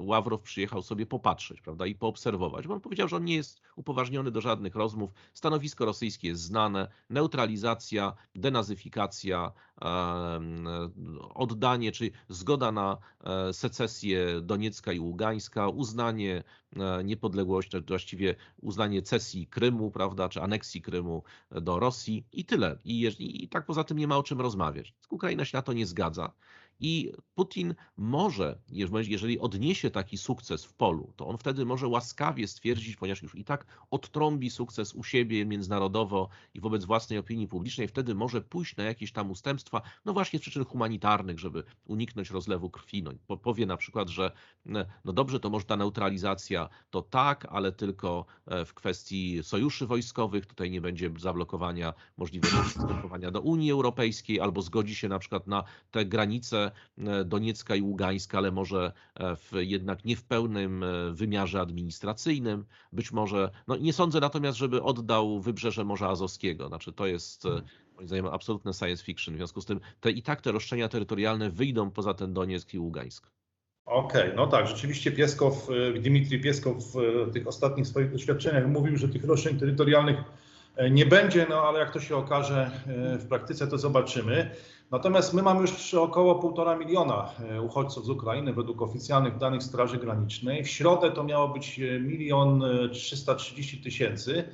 Ławrow 0.00 0.42
przyjechał 0.42 0.82
sobie 0.82 1.06
popatrzeć 1.06 1.60
prawda, 1.60 1.86
i 1.86 1.94
poobserwować, 1.94 2.66
bo 2.66 2.74
on 2.74 2.80
powiedział, 2.80 3.08
że 3.08 3.16
on 3.16 3.24
nie 3.24 3.34
jest 3.34 3.60
upoważniony 3.76 4.30
do 4.30 4.40
żadnych 4.40 4.74
rozmów. 4.74 5.10
Stanowisko 5.34 5.84
rosyjskie 5.84 6.28
jest 6.28 6.42
znane, 6.42 6.88
neutralizacja, 7.10 8.14
denazyfikacja, 8.34 9.52
oddanie, 11.34 11.92
czyli 11.92 12.10
zgoda 12.28 12.72
na 12.72 12.98
e, 13.24 13.52
secesję 13.52 14.40
Doniecka 14.40 14.92
i 14.92 15.00
Ługańska, 15.00 15.68
uznanie 15.68 16.44
e, 16.76 17.04
niepodległości, 17.04 17.80
właściwie 17.88 18.34
uznanie 18.62 19.02
cesji 19.02 19.46
Krymu, 19.46 19.90
prawda, 19.90 20.28
czy 20.28 20.42
aneksji 20.42 20.82
Krymu 20.82 21.22
do 21.50 21.78
Rosji 21.78 22.26
i 22.32 22.44
tyle. 22.44 22.78
I, 22.84 23.12
I 23.44 23.48
tak 23.48 23.66
poza 23.66 23.84
tym 23.84 23.98
nie 23.98 24.06
ma 24.06 24.16
o 24.16 24.22
czym 24.22 24.40
rozmawiać. 24.40 24.94
Ukraina 25.10 25.44
się 25.44 25.58
na 25.58 25.62
to 25.62 25.72
nie 25.72 25.86
zgadza. 25.86 26.32
I 26.80 27.12
Putin 27.34 27.74
może, 27.96 28.58
jeżeli 28.68 29.38
odniesie 29.38 29.90
taki 29.90 30.18
sukces 30.18 30.64
w 30.64 30.72
polu, 30.72 31.12
to 31.16 31.26
on 31.26 31.38
wtedy 31.38 31.64
może 31.64 31.88
łaskawie 31.88 32.48
stwierdzić, 32.48 32.96
ponieważ 32.96 33.22
już 33.22 33.34
i 33.34 33.44
tak 33.44 33.66
odtrąbi 33.90 34.50
sukces 34.50 34.94
u 34.94 35.04
siebie 35.04 35.46
międzynarodowo 35.46 36.28
i 36.54 36.60
wobec 36.60 36.84
własnej 36.84 37.18
opinii 37.18 37.48
publicznej, 37.48 37.88
wtedy 37.88 38.14
może 38.14 38.40
pójść 38.40 38.76
na 38.76 38.84
jakieś 38.84 39.12
tam 39.12 39.30
ustępstwa, 39.30 39.82
no 40.04 40.12
właśnie 40.12 40.38
z 40.38 40.42
przyczyn 40.42 40.64
humanitarnych, 40.64 41.38
żeby 41.38 41.64
uniknąć 41.84 42.30
rozlewu 42.30 42.70
krwi. 42.70 43.02
No, 43.02 43.36
powie 43.36 43.66
na 43.66 43.76
przykład, 43.76 44.08
że 44.08 44.32
no 45.04 45.12
dobrze, 45.12 45.40
to 45.40 45.50
może 45.50 45.64
ta 45.64 45.76
neutralizacja 45.76 46.68
to 46.90 47.02
tak, 47.02 47.46
ale 47.50 47.72
tylko 47.72 48.26
e, 48.46 48.64
w 48.64 48.74
kwestii 48.74 49.42
sojuszy 49.42 49.86
wojskowych, 49.86 50.46
tutaj 50.46 50.70
nie 50.70 50.80
będzie 50.80 51.10
zablokowania 51.18 51.94
możliwości 52.16 52.78
wstępowania 52.78 53.30
do 53.30 53.40
Unii 53.40 53.72
Europejskiej, 53.72 54.40
albo 54.40 54.62
zgodzi 54.62 54.94
się 54.94 55.08
na 55.08 55.18
przykład 55.18 55.46
na 55.46 55.64
te 55.90 56.06
granice 56.06 56.66
e, 56.66 56.69
Doniecka 57.24 57.76
i 57.76 57.82
Ługańska, 57.82 58.38
ale 58.38 58.52
może 58.52 58.92
e, 59.14 59.36
w, 59.36 59.52
jednak 59.54 60.04
nie 60.04 60.16
w 60.16 60.24
pełnym 60.24 60.84
wymiarze 61.12 61.60
administracyjnym. 61.60 62.64
Być 62.92 63.12
może, 63.12 63.50
no 63.68 63.76
nie 63.76 63.92
sądzę 63.92 64.20
natomiast, 64.20 64.58
żeby 64.58 64.82
oddał 64.82 65.40
wybrzeże 65.40 65.84
Morza 65.84 66.08
Azowskiego. 66.08 66.68
Znaczy 66.68 66.92
to 66.92 67.06
jest 67.06 67.44
moim 68.00 68.08
zdaniem 68.08 68.26
absolutne 68.26 68.72
science 68.72 69.04
fiction. 69.04 69.34
W 69.34 69.36
związku 69.36 69.60
z 69.60 69.66
tym 69.66 69.80
te, 70.00 70.10
i 70.10 70.22
tak 70.22 70.40
te 70.40 70.52
roszczenia 70.52 70.88
terytorialne 70.88 71.50
wyjdą 71.50 71.90
poza 71.90 72.14
ten 72.14 72.32
Donieck 72.32 72.74
i 72.74 72.78
Ługańsk. 72.78 73.30
Okej, 73.84 74.22
okay, 74.22 74.36
no 74.36 74.46
tak, 74.46 74.66
rzeczywiście 74.66 75.12
Pieskow, 75.12 75.68
Dmitrij 76.00 76.40
Pieskow 76.40 76.76
w 76.94 77.32
tych 77.32 77.46
ostatnich 77.46 77.86
swoich 77.86 78.12
doświadczeniach 78.12 78.66
mówił, 78.66 78.96
że 78.96 79.08
tych 79.08 79.24
roszczeń 79.24 79.58
terytorialnych 79.58 80.16
e, 80.76 80.90
nie 80.90 81.06
będzie, 81.06 81.46
no 81.48 81.62
ale 81.62 81.78
jak 81.78 81.92
to 81.92 82.00
się 82.00 82.16
okaże 82.16 82.70
e, 82.86 83.18
w 83.18 83.26
praktyce, 83.26 83.66
to 83.66 83.78
zobaczymy. 83.78 84.50
Natomiast 84.90 85.34
my 85.34 85.42
mamy 85.42 85.60
już 85.60 85.94
około 85.94 86.34
półtora 86.34 86.76
miliona 86.76 87.28
e, 87.50 87.62
uchodźców 87.62 88.04
z 88.04 88.08
Ukrainy 88.08 88.52
według 88.52 88.82
oficjalnych 88.82 89.38
danych 89.38 89.62
Straży 89.62 89.98
Granicznej. 89.98 90.64
W 90.64 90.68
środę 90.68 91.10
to 91.10 91.24
miało 91.24 91.48
być 91.48 91.80
milion 92.00 92.64
330 92.92 93.82
tysięcy 93.82 94.44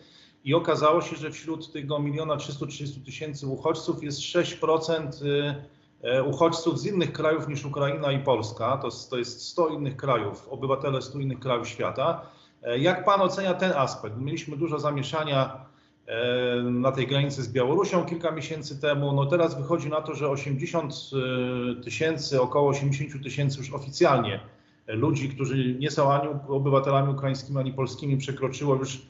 i 0.45 0.55
okazało 0.55 1.03
się, 1.03 1.17
że 1.17 1.31
wśród 1.31 1.73
tego 1.73 1.99
miliona 1.99 2.37
330 2.37 3.01
tysięcy 3.01 3.47
uchodźców 3.47 4.03
jest 4.03 4.21
6% 4.21 5.11
E, 6.03 6.23
uchodźców 6.23 6.79
z 6.79 6.87
innych 6.87 7.13
krajów 7.13 7.49
niż 7.49 7.65
Ukraina 7.65 8.13
i 8.13 8.19
Polska. 8.19 8.77
To, 8.77 8.89
to 9.11 9.19
jest 9.19 9.49
100 9.49 9.69
innych 9.69 9.97
krajów, 9.97 10.49
obywatele 10.49 11.03
100 11.03 11.19
innych 11.19 11.41
krajów 11.41 11.69
świata. 11.69 12.21
E, 12.63 12.79
jak 12.79 13.05
pan 13.05 13.21
ocenia 13.21 13.55
ten 13.55 13.73
aspekt? 13.73 14.17
Mieliśmy 14.19 14.57
dużo 14.57 14.79
zamieszania 14.79 15.45
e, 15.45 15.76
na 16.71 16.93
tej 16.93 17.07
granicy 17.07 17.43
z 17.43 17.53
Białorusią 17.53 18.05
kilka 18.05 18.31
miesięcy 18.31 18.81
temu. 18.81 19.13
No 19.13 19.27
teraz 19.27 19.59
wychodzi 19.61 19.89
na 19.89 20.01
to, 20.01 20.15
że 20.15 20.29
80 20.29 20.95
tysięcy, 21.85 22.41
około 22.41 22.69
80 22.69 23.23
tysięcy 23.23 23.59
już 23.59 23.73
oficjalnie 23.73 24.41
ludzi, 24.87 25.29
którzy 25.29 25.75
nie 25.75 25.91
są 25.91 26.13
ani 26.13 26.29
obywatelami 26.49 27.13
ukraińskimi, 27.13 27.59
ani 27.59 27.73
polskimi, 27.73 28.17
przekroczyło 28.17 28.75
już 28.75 29.03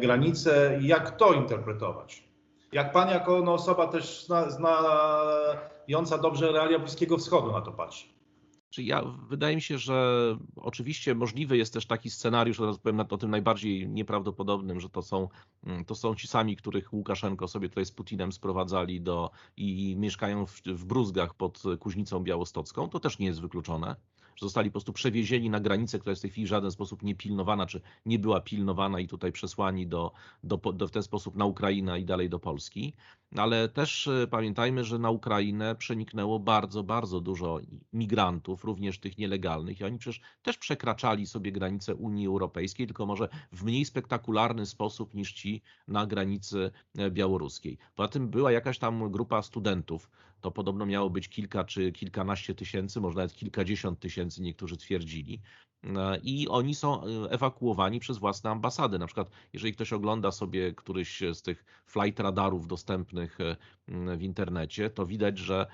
granicę. 0.00 0.78
Jak 0.82 1.16
to 1.16 1.32
interpretować? 1.32 2.24
Jak 2.72 2.92
pan 2.92 3.10
jako 3.10 3.40
no, 3.40 3.54
osoba 3.54 3.86
też 3.86 4.24
zna, 4.26 4.50
znająca 4.50 6.18
dobrze 6.18 6.52
realia 6.52 6.78
Bliskiego 6.78 7.18
Wschodu 7.18 7.52
na 7.52 7.60
to 7.60 7.72
patrzy? 7.72 8.06
Czy 8.72 8.82
ja, 8.82 9.02
wydaje 9.28 9.56
mi 9.56 9.62
się, 9.62 9.78
że 9.78 10.38
oczywiście 10.56 11.14
możliwy 11.14 11.56
jest 11.56 11.72
też 11.72 11.86
taki 11.86 12.10
scenariusz, 12.10 12.58
teraz 12.58 12.78
powiem 12.78 13.00
o 13.00 13.18
tym 13.18 13.30
najbardziej 13.30 13.88
nieprawdopodobnym, 13.88 14.80
że 14.80 14.88
to 14.90 15.02
są, 15.02 15.28
mm, 15.64 15.84
to 15.84 15.94
są 15.94 16.14
ci 16.14 16.28
sami, 16.28 16.56
których 16.56 16.92
Łukaszenko 16.92 17.48
sobie 17.48 17.68
tutaj 17.68 17.84
z 17.84 17.92
Putinem 17.92 18.32
sprowadzali 18.32 19.00
do 19.00 19.30
i 19.56 19.96
mieszkają 19.98 20.46
w, 20.46 20.62
w 20.66 20.84
Bruzgach 20.84 21.34
pod 21.34 21.62
Kuźnicą 21.80 22.20
Białostocką. 22.20 22.88
To 22.88 23.00
też 23.00 23.18
nie 23.18 23.26
jest 23.26 23.40
wykluczone 23.40 23.96
że 24.36 24.46
zostali 24.46 24.70
po 24.70 24.72
prostu 24.72 24.92
przewiezieni 24.92 25.50
na 25.50 25.60
granicę, 25.60 25.98
która 25.98 26.10
jest 26.10 26.20
w 26.20 26.22
tej 26.22 26.30
chwili 26.30 26.46
w 26.46 26.50
żaden 26.50 26.70
sposób 26.70 27.02
nie 27.02 27.14
pilnowana, 27.14 27.66
czy 27.66 27.80
nie 28.06 28.18
była 28.18 28.40
pilnowana 28.40 29.00
i 29.00 29.08
tutaj 29.08 29.32
przesłani 29.32 29.86
do, 29.86 30.12
do, 30.44 30.56
do 30.56 30.88
w 30.88 30.90
ten 30.90 31.02
sposób 31.02 31.36
na 31.36 31.44
Ukrainę 31.44 32.00
i 32.00 32.04
dalej 32.04 32.28
do 32.28 32.38
Polski. 32.38 32.94
Ale 33.36 33.68
też 33.68 34.08
e, 34.08 34.26
pamiętajmy, 34.30 34.84
że 34.84 34.98
na 34.98 35.10
Ukrainę 35.10 35.74
przeniknęło 35.74 36.38
bardzo, 36.38 36.82
bardzo 36.82 37.20
dużo 37.20 37.60
migrantów, 37.92 38.64
również 38.64 38.98
tych 38.98 39.18
nielegalnych 39.18 39.80
i 39.80 39.84
oni 39.84 39.98
przecież 39.98 40.20
też 40.42 40.58
przekraczali 40.58 41.26
sobie 41.26 41.52
granice 41.52 41.94
Unii 41.94 42.26
Europejskiej, 42.26 42.86
tylko 42.86 43.06
może 43.06 43.28
w 43.52 43.64
mniej 43.64 43.84
spektakularny 43.84 44.66
sposób 44.66 45.14
niż 45.14 45.32
ci 45.32 45.62
na 45.88 46.06
granicy 46.06 46.70
e, 46.98 47.10
białoruskiej. 47.10 47.78
Poza 47.94 48.08
tym 48.08 48.28
była 48.28 48.52
jakaś 48.52 48.78
tam 48.78 49.10
grupa 49.10 49.42
studentów, 49.42 50.10
to 50.42 50.50
podobno 50.50 50.86
miało 50.86 51.10
być 51.10 51.28
kilka 51.28 51.64
czy 51.64 51.92
kilkanaście 51.92 52.54
tysięcy, 52.54 53.00
może 53.00 53.16
nawet 53.16 53.34
kilkadziesiąt 53.34 54.00
tysięcy, 54.00 54.42
niektórzy 54.42 54.76
twierdzili. 54.76 55.42
E, 55.84 56.18
I 56.22 56.48
oni 56.48 56.74
są 56.74 57.04
e, 57.04 57.06
ewakuowani 57.30 58.00
przez 58.00 58.18
własne 58.18 58.50
ambasady. 58.50 58.98
Na 58.98 59.06
przykład, 59.06 59.30
jeżeli 59.52 59.72
ktoś 59.72 59.92
ogląda 59.92 60.32
sobie 60.32 60.74
któryś 60.74 61.22
z 61.34 61.42
tych 61.42 61.64
flight 61.86 62.20
radarów 62.20 62.66
dostępnych 62.66 63.38
e, 63.40 63.56
w 64.16 64.22
internecie, 64.22 64.90
to 64.90 65.06
widać, 65.06 65.38
że 65.38 65.66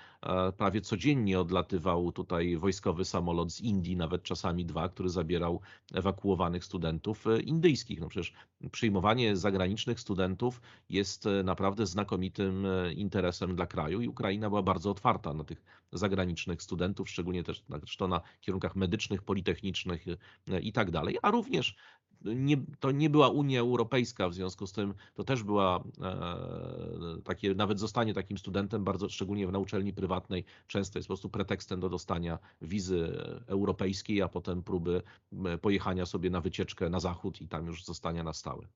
prawie 0.57 0.81
codziennie 0.81 1.40
odlatywał 1.40 2.12
tutaj 2.12 2.57
wojskowy 2.57 3.05
samolot 3.05 3.53
z 3.53 3.61
Indii, 3.61 3.97
nawet 3.97 4.23
czasami 4.23 4.64
dwa, 4.64 4.88
który 4.88 5.09
zabierał 5.09 5.61
ewakuowanych 5.94 6.64
studentów 6.64 7.25
indyjskich. 7.44 8.01
No 8.01 8.09
przecież 8.09 8.33
przyjmowanie 8.73 9.37
zagranicznych 9.37 10.01
studentów 10.01 10.61
jest 10.90 11.25
naprawdę 11.44 11.87
znakomitym 11.87 12.66
interesem 12.97 13.57
dla 13.57 13.66
kraju 13.66 14.01
i 14.01 14.09
Ukraina 14.09 14.49
była 14.49 14.62
bardzo 14.62 14.90
otwarta 14.90 15.35
na 15.35 15.44
tych 15.44 15.62
zagranicznych 15.92 16.62
studentów, 16.62 17.11
szczególnie 17.11 17.44
też 17.44 17.64
na 18.09 18.20
kierunkach 18.40 18.77
medycznych, 18.77 19.22
politechnicznych 19.22 20.05
e, 20.51 20.61
i 20.61 20.72
tak 20.72 20.90
dalej, 20.90 21.18
a 21.22 21.31
również 21.31 21.77
nie, 22.24 22.57
to 22.81 22.90
nie 22.90 23.11
była 23.11 23.29
Unia 23.29 23.61
Europejska, 23.61 24.29
w 24.29 24.35
związku 24.35 24.66
z 24.66 24.72
tym 24.72 24.94
to 25.14 25.24
też 25.24 25.42
była 25.42 25.85
e, 26.03 27.22
takie, 27.24 27.55
nawet 27.55 27.81
zostanie 27.81 28.14
takim 28.14 28.38
studentem, 28.38 28.85
bardzo 28.85 29.09
szczególnie 29.09 29.46
w 29.46 29.53
nauczelni 29.53 29.92
prywatnej, 29.92 30.44
często 30.66 30.98
jest 30.98 31.09
po 31.09 31.11
prostu 31.11 31.29
pretekstem 31.29 31.81
do 31.81 31.88
dostania 31.88 32.38
wizy 32.62 33.22
europejskiej, 33.46 34.22
a 34.22 34.29
potem 34.29 34.62
próby 34.62 35.03
pojechania 35.61 36.07
sobie 36.07 36.31
na 36.31 36.40
wycieczkę 36.40 36.90
na 36.90 37.01
zachód 37.01 37.40
i 37.40 37.48
tam 37.48 37.66
już 37.66 37.85
zostania 37.85 38.22
na 38.22 38.33
stałe. 38.33 38.68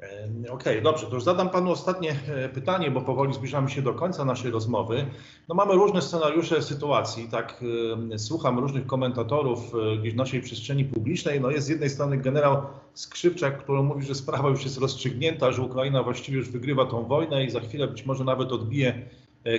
Okej, 0.00 0.50
okay, 0.50 0.82
dobrze, 0.82 1.06
to 1.06 1.14
już 1.14 1.24
zadam 1.24 1.50
panu 1.50 1.70
ostatnie 1.70 2.16
e, 2.28 2.48
pytanie, 2.48 2.90
bo 2.90 3.00
powoli 3.00 3.34
zbliżamy 3.34 3.70
się 3.70 3.82
do 3.82 3.94
końca 3.94 4.24
naszej 4.24 4.50
rozmowy. 4.50 5.06
No 5.48 5.54
mamy 5.54 5.74
różne 5.74 6.02
scenariusze 6.02 6.62
sytuacji, 6.62 7.28
tak 7.28 7.64
e, 8.12 8.18
słucham 8.18 8.58
różnych 8.58 8.86
komentatorów 8.86 9.72
e, 9.74 9.96
gdzieś 9.96 10.12
w 10.12 10.16
naszej 10.16 10.40
przestrzeni 10.40 10.84
publicznej. 10.84 11.40
No 11.40 11.50
jest 11.50 11.66
z 11.66 11.70
jednej 11.70 11.90
strony 11.90 12.16
generał 12.16 12.62
Skrzypczak, 12.94 13.58
który 13.58 13.82
mówi, 13.82 14.06
że 14.06 14.14
sprawa 14.14 14.48
już 14.48 14.64
jest 14.64 14.78
rozstrzygnięta, 14.78 15.52
że 15.52 15.62
Ukraina 15.62 16.02
właściwie 16.02 16.38
już 16.38 16.50
wygrywa 16.50 16.86
tą 16.86 17.04
wojnę 17.04 17.44
i 17.44 17.50
za 17.50 17.60
chwilę 17.60 17.88
być 17.88 18.06
może 18.06 18.24
nawet 18.24 18.52
odbije 18.52 19.08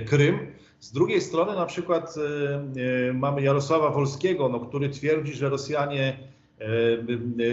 Krym. 0.05 0.47
Z 0.79 0.91
drugiej 0.91 1.21
strony 1.21 1.55
na 1.55 1.65
przykład 1.65 2.15
mamy 3.13 3.41
Jarosława 3.41 3.89
Wolskiego, 3.89 4.49
no, 4.49 4.59
który 4.59 4.89
twierdzi, 4.89 5.33
że 5.33 5.49
Rosjanie 5.49 6.17
E, 6.17 6.30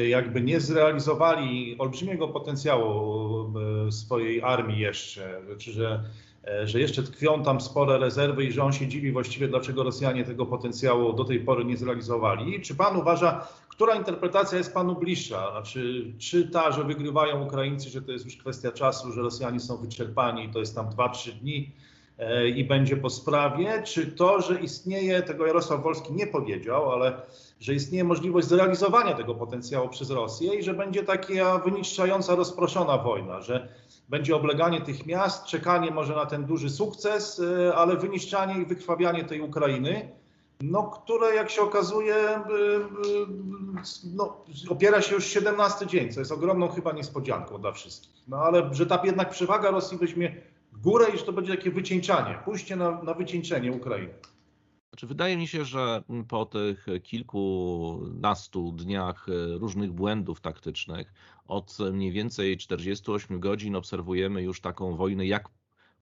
jakby 0.09 0.41
nie 0.41 0.61
zrealizowali 0.61 1.77
olbrzymiego 1.79 2.29
potencjału 2.29 3.53
e, 3.89 3.93
swojej 3.93 4.43
armii 4.43 4.79
jeszcze, 4.79 5.41
znaczy, 5.47 5.73
że, 5.73 6.05
e, 6.45 6.69
że 6.69 6.81
jeszcze 6.81 7.03
tkwią 7.03 7.43
tam 7.43 7.61
spore 7.61 7.99
rezerwy 7.99 8.45
i 8.45 8.53
że 8.53 8.63
on 8.63 8.73
się 8.73 8.89
dziwi 8.89 9.13
właściwie, 9.13 9.49
dlaczego 9.49 9.83
Rosjanie 9.83 10.25
tego 10.25 10.47
potencjału 10.47 11.13
do 11.13 11.25
tej 11.25 11.41
pory 11.41 11.65
nie 11.65 11.77
zrealizowali. 11.77 12.61
Czy 12.61 12.75
pan 12.75 12.97
uważa, 12.97 13.49
która 13.69 13.95
interpretacja 13.95 14.59
jest 14.59 14.75
panu 14.75 14.97
bliższa? 14.97 15.51
Znaczy, 15.51 16.13
czy 16.19 16.49
ta, 16.49 16.73
że 16.73 16.85
wygrywają 16.85 17.45
Ukraińcy, 17.45 17.91
że 17.91 18.03
to 18.03 18.13
jest 18.13 18.25
już 18.25 18.37
kwestia 18.37 18.73
czasu, 18.73 19.13
że 19.13 19.23
Rosjanie 19.23 19.61
są 19.61 19.77
wyczerpani 19.77 20.45
i 20.45 20.49
to 20.49 20.59
jest 20.59 20.75
tam 20.75 20.87
2-3 20.87 21.33
dni, 21.33 21.71
i 22.57 22.65
będzie 22.65 22.97
po 22.97 23.11
sprawie, 23.11 23.83
czy 23.83 24.07
to, 24.07 24.41
że 24.41 24.61
istnieje, 24.61 25.23
tego 25.23 25.47
Jarosław 25.47 25.83
Wolski 25.83 26.13
nie 26.13 26.27
powiedział, 26.27 26.93
ale 26.93 27.23
że 27.61 27.75
istnieje 27.75 28.05
możliwość 28.05 28.49
zrealizowania 28.49 29.15
tego 29.15 29.35
potencjału 29.35 29.89
przez 29.89 30.11
Rosję 30.11 30.55
i 30.55 30.63
że 30.63 30.75
będzie 30.75 31.03
taka 31.03 31.59
wyniszczająca, 31.59 32.35
rozproszona 32.35 32.99
wojna, 32.99 33.41
że 33.41 33.69
będzie 34.09 34.37
obleganie 34.37 34.81
tych 34.81 35.07
miast, 35.07 35.45
czekanie 35.45 35.91
może 35.91 36.15
na 36.15 36.27
ten 36.27 36.45
duży 36.45 36.71
sukces, 36.71 37.39
y, 37.39 37.75
ale 37.75 37.97
wyniszczanie 37.97 38.63
i 38.63 38.67
wykrwawianie 38.67 39.25
tej 39.25 39.41
Ukrainy, 39.41 40.09
no, 40.61 40.83
które 40.83 41.35
jak 41.35 41.51
się 41.51 41.63
okazuje 41.63 42.17
y, 42.17 42.41
no, 44.15 44.45
opiera 44.69 45.03
się 45.03 45.15
już 45.15 45.27
17 45.27 45.87
dzień, 45.87 46.13
co 46.13 46.21
jest 46.21 46.33
ogromną 46.33 46.69
chyba 46.69 46.93
niespodzianką 46.93 47.59
dla 47.59 47.73
wszystkich. 47.73 48.13
No 48.29 48.37
ale 48.37 48.75
że 48.75 48.87
ta 48.87 49.01
jednak 49.05 49.31
przewaga 49.31 49.71
Rosji 49.71 49.99
weźmie 49.99 50.35
górę 50.83 51.07
i 51.15 51.19
że 51.19 51.25
to 51.25 51.33
będzie 51.33 51.57
takie 51.57 51.71
wycieńczanie, 51.71 52.39
pójście 52.45 52.77
na, 52.77 53.03
na 53.03 53.15
wycieńczenie 53.15 53.73
Ukrainy. 53.73 54.15
Znaczy, 54.91 55.07
wydaje 55.07 55.37
mi 55.37 55.49
się, 55.49 55.65
że 55.65 56.03
po 56.29 56.47
tych 56.47 56.87
kilkunastu 57.03 58.73
dniach 58.73 59.27
e, 59.29 59.59
różnych 59.59 59.93
błędów 59.93 60.41
taktycznych, 60.41 61.13
od 61.49 61.79
mniej 61.93 62.13
więcej 62.13 62.57
48 62.57 63.41
godzin 63.41 63.77
obserwujemy 63.77 64.43
już 64.43 64.61
taką 64.61 64.97
wojnę, 64.97 65.27
jak 65.27 65.49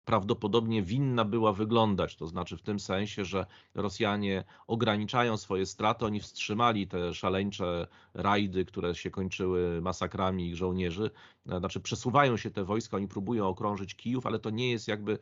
prawdopodobnie 0.07 0.83
winna 0.83 1.25
była 1.25 1.53
wyglądać. 1.53 2.17
To 2.17 2.27
znaczy 2.27 2.57
w 2.57 2.63
tym 2.63 2.81
sensie, 2.81 3.25
że 3.25 3.47
Rosjanie 3.75 4.45
ograniczają 4.67 5.37
swoje 5.37 5.67
straty, 5.67 6.05
oni 6.05 6.21
wstrzymali 6.21 6.89
te 6.89 7.15
szaleńcze 7.15 7.87
rajdy, 8.15 8.65
które 8.65 8.95
się 8.95 9.11
kończyły 9.11 9.81
masakrami 9.81 10.49
ich 10.49 10.57
żołnierzy. 10.57 11.11
Znaczy 11.47 11.81
przesuwają 11.81 12.37
się 12.37 12.51
te 12.51 12.65
wojska, 12.65 12.97
oni 12.97 13.09
próbują 13.09 13.49
okrążyć 13.49 13.95
Kijów, 13.95 14.27
ale 14.27 14.39
to 14.39 14.51
nie 14.51 14.71
jest 14.71 14.89
jakby 14.89 15.19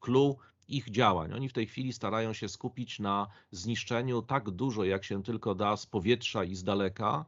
clue 0.00 0.36
ich 0.68 0.90
działań. 0.90 1.32
Oni 1.32 1.48
w 1.48 1.52
tej 1.52 1.66
chwili 1.66 1.92
starają 1.92 2.32
się 2.32 2.48
skupić 2.48 2.98
na 2.98 3.26
zniszczeniu 3.50 4.22
tak 4.22 4.50
dużo, 4.50 4.84
jak 4.84 5.04
się 5.04 5.22
tylko 5.22 5.54
da 5.54 5.76
z 5.76 5.86
powietrza 5.86 6.44
i 6.44 6.54
z 6.54 6.64
daleka, 6.64 7.24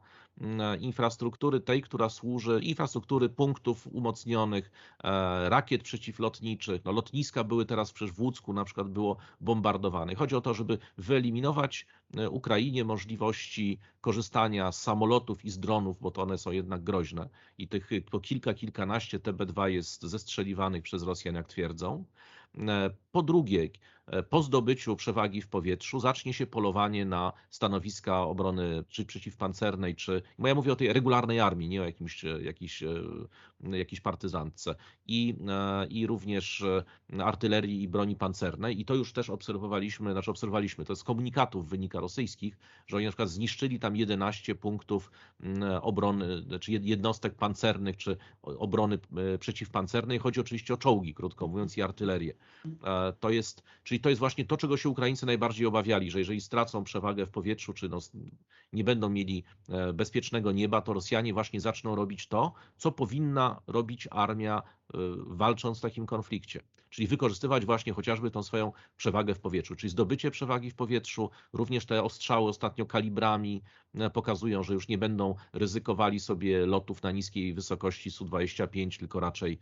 infrastruktury 0.79 1.59
tej, 1.59 1.81
która 1.81 2.09
służy, 2.09 2.59
infrastruktury 2.63 3.29
punktów 3.29 3.87
umocnionych, 3.87 4.71
e, 5.03 5.49
rakiet 5.49 5.83
przeciwlotniczych. 5.83 6.85
No, 6.85 6.91
lotniska 6.91 7.43
były 7.43 7.65
teraz 7.65 7.91
przecież 7.91 8.15
w 8.15 8.21
Łódzku 8.21 8.53
na 8.53 8.65
przykład 8.65 8.89
było 8.89 9.17
bombardowane. 9.41 10.15
Chodzi 10.15 10.35
o 10.35 10.41
to, 10.41 10.53
żeby 10.53 10.77
wyeliminować 10.97 11.87
e, 12.17 12.29
Ukrainie 12.29 12.83
możliwości 12.83 13.79
korzystania 14.01 14.71
z 14.71 14.81
samolotów 14.81 15.45
i 15.45 15.49
z 15.49 15.59
dronów, 15.59 15.99
bo 15.99 16.11
to 16.11 16.21
one 16.21 16.37
są 16.37 16.51
jednak 16.51 16.83
groźne 16.83 17.29
i 17.57 17.67
tych 17.67 17.89
po 18.11 18.19
kilka, 18.19 18.53
kilkanaście 18.53 19.19
TB2 19.19 19.65
jest 19.65 20.03
zestrzeliwanych 20.03 20.83
przez 20.83 21.03
Rosjan, 21.03 21.35
jak 21.35 21.47
twierdzą. 21.47 22.05
E, 22.57 22.89
po 23.11 23.23
drugie, 23.23 23.63
e, 23.63 23.69
po 24.29 24.43
zdobyciu 24.43 24.95
przewagi 24.95 25.41
w 25.41 25.47
powietrzu 25.47 25.99
zacznie 25.99 26.33
się 26.33 26.47
polowanie 26.47 27.05
na 27.05 27.33
stanowiska 27.49 28.21
obrony 28.21 28.83
czy 28.89 29.05
przeciwpancernej, 29.05 29.95
czy, 29.95 30.21
bo 30.39 30.47
ja 30.47 30.55
mówię 30.55 30.71
o 30.71 30.75
tej 30.75 30.93
regularnej 30.93 31.39
armii, 31.39 31.69
nie 31.69 31.81
o 31.81 31.85
jakimś, 31.85 32.25
e, 32.25 32.41
jakiejś, 32.41 32.83
jakiejś 33.71 34.01
partyzantce 34.01 34.75
i, 35.07 35.35
i 35.89 36.07
również 36.07 36.63
artylerii 37.19 37.81
i 37.81 37.87
broni 37.87 38.15
pancernej 38.15 38.79
i 38.81 38.85
to 38.85 38.95
już 38.95 39.13
też 39.13 39.29
obserwowaliśmy, 39.29 40.11
znaczy 40.11 40.31
obserwowaliśmy, 40.31 40.85
to 40.85 40.95
z 40.95 41.03
komunikatów 41.03 41.69
wynika 41.69 41.99
rosyjskich, 41.99 42.57
że 42.87 42.97
oni 42.97 43.05
na 43.05 43.11
przykład 43.11 43.29
zniszczyli 43.29 43.79
tam 43.79 43.95
11 43.95 44.55
punktów 44.55 45.11
obrony, 45.81 46.27
czy 46.27 46.43
znaczy 46.43 46.71
jednostek 46.71 47.35
pancernych, 47.35 47.97
czy 47.97 48.17
obrony 48.41 48.99
przeciwpancernej. 49.39 50.19
Chodzi 50.19 50.39
oczywiście 50.39 50.73
o 50.73 50.77
czołgi, 50.77 51.13
krótko 51.13 51.47
mówiąc, 51.47 51.77
i 51.77 51.81
artylerię. 51.81 52.33
E, 52.83 53.13
to 53.19 53.29
jest, 53.29 53.63
czyli 53.95 54.03
to 54.03 54.09
jest 54.09 54.19
właśnie 54.19 54.45
to, 54.45 54.57
czego 54.57 54.77
się 54.77 54.89
Ukraińcy 54.89 55.25
najbardziej 55.25 55.67
obawiali, 55.67 56.11
że 56.11 56.19
jeżeli 56.19 56.41
stracą 56.41 56.83
przewagę 56.83 57.25
w 57.25 57.29
powietrzu, 57.29 57.73
czy 57.73 57.89
no, 57.89 57.99
nie 58.73 58.83
będą 58.83 59.09
mieli 59.09 59.43
e, 59.69 59.93
bezpiecznego 59.93 60.51
nieba, 60.51 60.81
to 60.81 60.93
Rosjanie 60.93 61.33
właśnie 61.33 61.61
zaczną 61.61 61.95
robić 61.95 62.27
to, 62.27 62.53
co 62.77 62.91
powinna 62.91 63.61
robić 63.67 64.07
armia 64.11 64.57
e, 64.57 64.97
walcząc 65.17 65.77
w 65.77 65.81
takim 65.81 66.05
konflikcie. 66.05 66.59
Czyli 66.89 67.07
wykorzystywać 67.07 67.65
właśnie 67.65 67.93
chociażby 67.93 68.31
tą 68.31 68.43
swoją 68.43 68.71
przewagę 68.97 69.33
w 69.33 69.39
powietrzu, 69.39 69.75
czyli 69.75 69.91
zdobycie 69.91 70.31
przewagi 70.31 70.71
w 70.71 70.75
powietrzu, 70.75 71.29
również 71.53 71.85
te 71.85 72.03
ostrzały 72.03 72.49
ostatnio 72.49 72.85
kalibrami 72.85 73.61
pokazują, 74.13 74.63
że 74.63 74.73
już 74.73 74.87
nie 74.87 74.97
będą 74.97 75.35
ryzykowali 75.53 76.19
sobie 76.19 76.65
lotów 76.65 77.03
na 77.03 77.11
niskiej 77.11 77.53
wysokości 77.53 78.11
Su-25, 78.11 78.99
tylko 78.99 79.19
raczej 79.19 79.57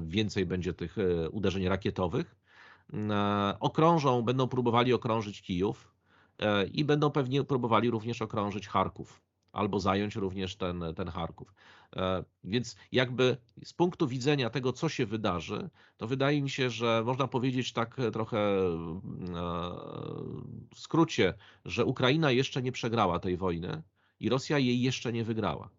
więcej 0.00 0.46
będzie 0.46 0.74
tych 0.74 0.96
uderzeń 1.30 1.68
rakietowych. 1.68 2.43
E, 2.92 3.56
okrążą, 3.60 4.22
będą 4.22 4.48
próbowali 4.48 4.92
okrążyć 4.92 5.42
Kijów 5.42 5.94
e, 6.38 6.66
i 6.66 6.84
będą 6.84 7.10
pewnie 7.10 7.44
próbowali 7.44 7.90
również 7.90 8.22
okrążyć 8.22 8.68
Charków 8.68 9.20
albo 9.52 9.80
zająć 9.80 10.16
również 10.16 10.56
ten, 10.56 10.84
ten 10.96 11.08
Charków. 11.08 11.54
E, 11.96 12.24
więc 12.44 12.76
jakby 12.92 13.36
z 13.64 13.72
punktu 13.72 14.08
widzenia 14.08 14.50
tego, 14.50 14.72
co 14.72 14.88
się 14.88 15.06
wydarzy, 15.06 15.70
to 15.96 16.06
wydaje 16.06 16.42
mi 16.42 16.50
się, 16.50 16.70
że 16.70 17.02
można 17.06 17.28
powiedzieć 17.28 17.72
tak 17.72 17.96
trochę 18.12 18.38
w 20.74 20.78
skrócie, 20.80 21.34
że 21.64 21.84
Ukraina 21.84 22.30
jeszcze 22.30 22.62
nie 22.62 22.72
przegrała 22.72 23.18
tej 23.18 23.36
wojny 23.36 23.82
i 24.20 24.28
Rosja 24.28 24.58
jej 24.58 24.80
jeszcze 24.80 25.12
nie 25.12 25.24
wygrała 25.24 25.70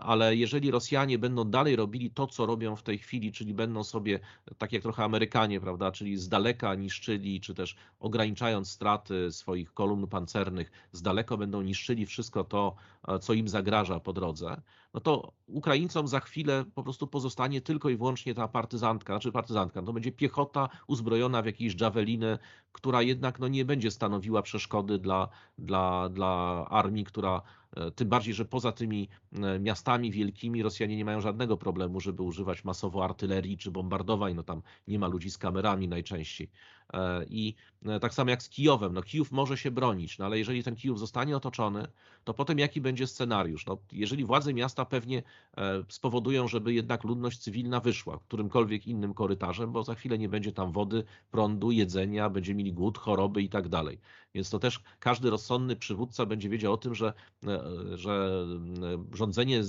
ale 0.00 0.36
jeżeli 0.36 0.70
Rosjanie 0.70 1.18
będą 1.18 1.44
dalej 1.44 1.76
robili 1.76 2.10
to, 2.10 2.26
co 2.26 2.46
robią 2.46 2.76
w 2.76 2.82
tej 2.82 2.98
chwili, 2.98 3.32
czyli 3.32 3.54
będą 3.54 3.84
sobie, 3.84 4.20
tak 4.58 4.72
jak 4.72 4.82
trochę 4.82 5.04
Amerykanie, 5.04 5.60
prawda, 5.60 5.92
czyli 5.92 6.16
z 6.16 6.28
daleka 6.28 6.74
niszczyli, 6.74 7.40
czy 7.40 7.54
też 7.54 7.76
ograniczając 8.00 8.70
straty 8.70 9.32
swoich 9.32 9.74
kolumn 9.74 10.06
pancernych, 10.06 10.70
z 10.92 11.02
daleka 11.02 11.36
będą 11.36 11.62
niszczyli 11.62 12.06
wszystko 12.06 12.44
to, 12.44 12.74
co 13.20 13.32
im 13.32 13.48
zagraża 13.48 14.00
po 14.00 14.12
drodze, 14.12 14.62
no 14.94 15.00
to 15.00 15.32
Ukraińcom 15.46 16.08
za 16.08 16.20
chwilę 16.20 16.64
po 16.74 16.82
prostu 16.82 17.06
pozostanie 17.06 17.60
tylko 17.60 17.90
i 17.90 17.96
wyłącznie 17.96 18.34
ta 18.34 18.48
partyzantka, 18.48 19.12
znaczy 19.12 19.32
partyzantka, 19.32 19.82
to 19.82 19.92
będzie 19.92 20.12
piechota 20.12 20.68
uzbrojona 20.86 21.42
w 21.42 21.46
jakieś 21.46 21.80
javeliny, 21.80 22.38
która 22.72 23.02
jednak 23.02 23.38
no, 23.38 23.48
nie 23.48 23.64
będzie 23.64 23.90
stanowiła 23.90 24.42
przeszkody 24.42 24.98
dla, 24.98 25.28
dla, 25.58 26.08
dla 26.08 26.64
armii, 26.70 27.04
która 27.04 27.42
E, 27.76 27.90
tym 27.90 28.08
bardziej, 28.08 28.34
że 28.34 28.44
poza 28.44 28.72
tymi 28.72 29.08
e, 29.32 29.58
miastami 29.60 30.10
wielkimi 30.10 30.62
Rosjanie 30.62 30.96
nie 30.96 31.04
mają 31.04 31.20
żadnego 31.20 31.56
problemu, 31.56 32.00
żeby 32.00 32.22
używać 32.22 32.64
masowo 32.64 33.04
artylerii 33.04 33.58
czy 33.58 33.70
bombardowań. 33.70 34.34
No 34.34 34.42
tam 34.42 34.62
nie 34.88 34.98
ma 34.98 35.06
ludzi 35.08 35.30
z 35.30 35.38
kamerami 35.38 35.88
najczęściej. 35.88 36.50
E, 36.92 37.24
I 37.24 37.54
tak 38.00 38.14
samo 38.14 38.30
jak 38.30 38.42
z 38.42 38.48
Kijowem. 38.48 38.92
No 38.92 39.02
Kijów 39.02 39.32
może 39.32 39.56
się 39.56 39.70
bronić, 39.70 40.18
no 40.18 40.24
ale 40.24 40.38
jeżeli 40.38 40.62
ten 40.62 40.76
Kijów 40.76 40.98
zostanie 40.98 41.36
otoczony, 41.36 41.86
to 42.24 42.34
potem 42.34 42.58
jaki 42.58 42.80
będzie 42.80 43.06
scenariusz? 43.06 43.66
No, 43.66 43.78
jeżeli 43.92 44.24
władze 44.24 44.54
miasta 44.54 44.84
pewnie 44.84 45.22
spowodują, 45.88 46.48
żeby 46.48 46.74
jednak 46.74 47.04
ludność 47.04 47.38
cywilna 47.38 47.80
wyszła 47.80 48.18
którymkolwiek 48.18 48.86
innym 48.86 49.14
korytarzem, 49.14 49.72
bo 49.72 49.82
za 49.82 49.94
chwilę 49.94 50.18
nie 50.18 50.28
będzie 50.28 50.52
tam 50.52 50.72
wody, 50.72 51.04
prądu, 51.30 51.70
jedzenia, 51.70 52.30
będzie 52.30 52.54
mieli 52.54 52.72
głód, 52.72 52.98
choroby 52.98 53.42
i 53.42 53.48
tak 53.48 53.68
dalej. 53.68 54.00
Więc 54.34 54.50
to 54.50 54.58
też 54.58 54.80
każdy 54.98 55.30
rozsądny 55.30 55.76
przywódca 55.76 56.26
będzie 56.26 56.48
wiedział 56.48 56.72
o 56.72 56.76
tym, 56.76 56.94
że, 56.94 57.12
e, 57.46 57.60
że 57.96 58.44
e, 59.12 59.16
rządzenie 59.16 59.62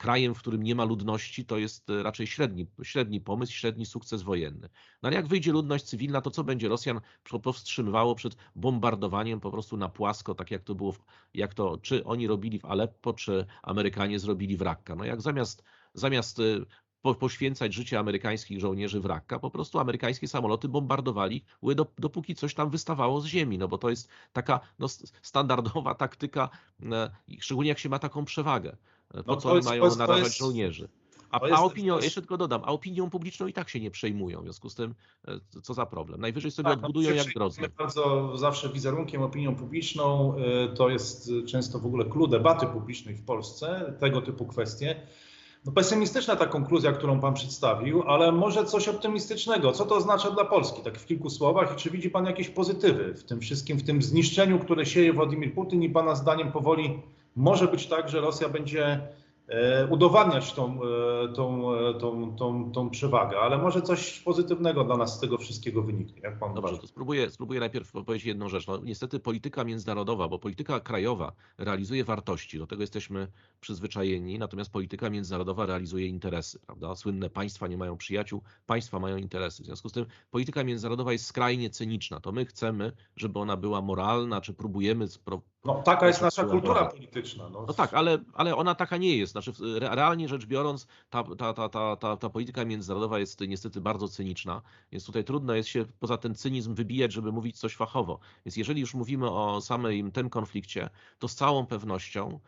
krajem, 0.00 0.34
w 0.34 0.38
którym 0.38 0.62
nie 0.62 0.74
ma 0.74 0.84
ludności, 0.84 1.44
to 1.44 1.58
jest 1.58 1.90
e, 1.90 2.02
raczej 2.02 2.26
średni, 2.26 2.66
średni 2.82 3.20
pomysł, 3.20 3.52
średni 3.52 3.86
sukces 3.86 4.22
wojenny. 4.22 4.68
No 5.02 5.06
ale 5.06 5.16
jak 5.16 5.26
wyjdzie 5.26 5.52
ludność 5.52 5.84
cywilna, 5.84 6.20
to 6.20 6.30
co 6.30 6.44
będzie 6.44 6.68
Rosjan 6.68 7.00
powstrzymywało 7.42 8.14
przed 8.14 8.36
bombardowaniem 8.56 9.40
po 9.40 9.50
prostu 9.50 9.76
na 9.76 9.88
płasko, 9.88 10.34
tak 10.34 10.50
jak 10.50 10.62
to 10.62 10.74
było, 10.74 10.94
jak 11.34 11.54
to 11.54 11.78
czy 11.78 12.04
oni 12.04 12.26
robili 12.26 12.58
w 12.58 12.64
Aleppo, 12.64 13.12
czy 13.12 13.46
Amerykanie 13.62 14.18
zrobili 14.18 14.56
w. 14.56 14.96
No 14.96 15.04
jak 15.04 15.20
zamiast 15.20 15.62
zamiast 15.94 16.40
po, 17.02 17.14
poświęcać 17.14 17.74
życie 17.74 17.98
amerykańskich 17.98 18.60
żołnierzy 18.60 19.00
w 19.00 19.06
po 19.38 19.50
prostu 19.50 19.78
amerykańskie 19.78 20.28
samoloty 20.28 20.68
bombardowali, 20.68 21.44
dopóki 21.98 22.34
coś 22.34 22.54
tam 22.54 22.70
wystawało 22.70 23.20
z 23.20 23.26
ziemi, 23.26 23.58
no 23.58 23.68
bo 23.68 23.78
to 23.78 23.90
jest 23.90 24.08
taka 24.32 24.60
no, 24.78 24.86
standardowa 25.22 25.94
taktyka, 25.94 26.48
e, 26.92 27.10
szczególnie 27.40 27.68
jak 27.68 27.78
się 27.78 27.88
ma 27.88 27.98
taką 27.98 28.24
przewagę. 28.24 28.76
E, 29.14 29.22
po 29.22 29.34
no, 29.34 29.40
co 29.40 29.52
oni 29.52 29.64
mają 29.64 29.96
narażać 29.96 30.38
żołnierzy? 30.38 30.88
A, 31.30 31.40
a 31.50 31.62
opinią, 31.62 31.98
jeszcze 31.98 32.20
tylko 32.20 32.36
dodam, 32.36 32.60
a 32.64 32.66
opinią 32.66 33.10
publiczną 33.10 33.46
i 33.46 33.52
tak 33.52 33.68
się 33.68 33.80
nie 33.80 33.90
przejmują, 33.90 34.40
w 34.40 34.42
związku 34.42 34.70
z 34.70 34.74
tym 34.74 34.94
e, 35.28 35.60
co 35.62 35.74
za 35.74 35.86
problem. 35.86 36.20
Najwyżej 36.20 36.50
sobie 36.50 36.68
tak, 36.68 36.80
no, 36.80 36.86
odbudują 36.86 37.10
no, 37.10 37.16
jak 37.16 37.34
drodzy. 37.34 37.60
Bardzo 37.78 38.36
zawsze 38.36 38.68
wizerunkiem, 38.68 39.22
opinią 39.22 39.54
publiczną, 39.54 40.34
to 40.74 40.88
jest 40.88 41.30
często 41.46 41.78
w 41.78 41.86
ogóle 41.86 42.04
klucz 42.04 42.30
debaty 42.30 42.66
publicznej 42.66 43.14
w 43.14 43.24
Polsce, 43.24 43.94
tego 44.00 44.22
typu 44.22 44.46
kwestie. 44.46 45.06
No 45.64 45.72
pesymistyczna 45.72 46.36
ta 46.36 46.46
konkluzja, 46.46 46.92
którą 46.92 47.20
Pan 47.20 47.34
przedstawił, 47.34 48.02
ale 48.02 48.32
może 48.32 48.64
coś 48.64 48.88
optymistycznego. 48.88 49.72
Co 49.72 49.86
to 49.86 49.96
oznacza 49.96 50.30
dla 50.30 50.44
Polski? 50.44 50.82
Tak 50.82 50.98
w 50.98 51.06
kilku 51.06 51.30
słowach. 51.30 51.72
I 51.72 51.76
czy 51.76 51.90
widzi 51.90 52.10
Pan 52.10 52.26
jakieś 52.26 52.48
pozytywy 52.48 53.14
w 53.14 53.24
tym 53.24 53.40
wszystkim, 53.40 53.78
w 53.78 53.84
tym 53.84 54.02
zniszczeniu, 54.02 54.58
które 54.58 54.86
sieje 54.86 55.12
Władimir 55.12 55.54
Putin 55.54 55.82
i 55.82 55.90
Pana 55.90 56.14
zdaniem 56.14 56.52
powoli 56.52 57.02
może 57.36 57.68
być 57.68 57.86
tak, 57.86 58.08
że 58.08 58.20
Rosja 58.20 58.48
będzie 58.48 59.00
udowadniać 59.90 60.52
tą, 60.52 60.80
e, 60.82 61.28
tą, 61.28 61.74
e, 61.74 61.94
tą, 61.94 62.36
tą, 62.36 62.72
tą 62.72 62.90
przewagę, 62.90 63.38
ale 63.38 63.58
może 63.58 63.82
coś 63.82 64.20
pozytywnego 64.20 64.84
dla 64.84 64.96
nas 64.96 65.16
z 65.16 65.20
tego 65.20 65.38
wszystkiego 65.38 65.82
wyniknie. 65.82 66.20
Jak 66.22 66.38
pan 66.38 66.54
Dobrze, 66.54 66.78
to 66.78 66.86
spróbuję, 66.86 67.30
spróbuję 67.30 67.60
najpierw 67.60 67.92
powiedzieć 67.92 68.26
jedną 68.26 68.48
rzecz. 68.48 68.66
No, 68.66 68.78
niestety 68.78 69.20
polityka 69.20 69.64
międzynarodowa, 69.64 70.28
bo 70.28 70.38
polityka 70.38 70.80
krajowa 70.80 71.32
realizuje 71.58 72.04
wartości, 72.04 72.58
do 72.58 72.66
tego 72.66 72.82
jesteśmy 72.82 73.28
przyzwyczajeni, 73.60 74.38
natomiast 74.38 74.72
polityka 74.72 75.10
międzynarodowa 75.10 75.66
realizuje 75.66 76.06
interesy. 76.06 76.58
Prawda? 76.66 76.96
Słynne 76.96 77.30
państwa 77.30 77.66
nie 77.66 77.76
mają 77.76 77.96
przyjaciół, 77.96 78.42
państwa 78.66 78.98
mają 78.98 79.16
interesy. 79.16 79.62
W 79.62 79.66
związku 79.66 79.88
z 79.88 79.92
tym 79.92 80.06
polityka 80.30 80.64
międzynarodowa 80.64 81.12
jest 81.12 81.26
skrajnie 81.26 81.70
cyniczna. 81.70 82.20
To 82.20 82.32
my 82.32 82.44
chcemy, 82.44 82.92
żeby 83.16 83.38
ona 83.38 83.56
była 83.56 83.80
moralna, 83.80 84.40
czy 84.40 84.54
próbujemy 84.54 85.08
no, 85.64 85.82
taka 85.82 86.06
jest 86.06 86.22
nasza 86.22 86.44
kultura 86.44 86.84
polityczna. 86.84 87.48
No. 87.48 87.64
no, 87.68 87.74
tak, 87.74 87.94
ale, 87.94 88.18
ale 88.34 88.56
ona 88.56 88.74
taka 88.74 88.96
nie 88.96 89.16
jest. 89.16 89.34
Znaczy, 89.40 89.80
realnie 89.80 90.28
rzecz 90.28 90.46
biorąc, 90.46 90.86
ta, 91.10 91.24
ta, 91.24 91.54
ta, 91.54 91.68
ta, 91.68 91.96
ta, 91.96 92.16
ta 92.16 92.30
polityka 92.30 92.64
międzynarodowa 92.64 93.18
jest 93.18 93.40
niestety 93.40 93.80
bardzo 93.80 94.08
cyniczna, 94.08 94.62
więc 94.92 95.06
tutaj 95.06 95.24
trudno 95.24 95.54
jest 95.54 95.68
się 95.68 95.84
poza 95.98 96.16
ten 96.16 96.34
cynizm 96.34 96.74
wybijać, 96.74 97.12
żeby 97.12 97.32
mówić 97.32 97.58
coś 97.58 97.76
fachowo. 97.76 98.18
Więc 98.46 98.56
jeżeli 98.56 98.80
już 98.80 98.94
mówimy 98.94 99.30
o 99.30 99.60
samym 99.60 100.12
tym 100.12 100.30
konflikcie, 100.30 100.90
to 101.18 101.28
z 101.28 101.34
całą 101.34 101.66
pewnością 101.66 102.40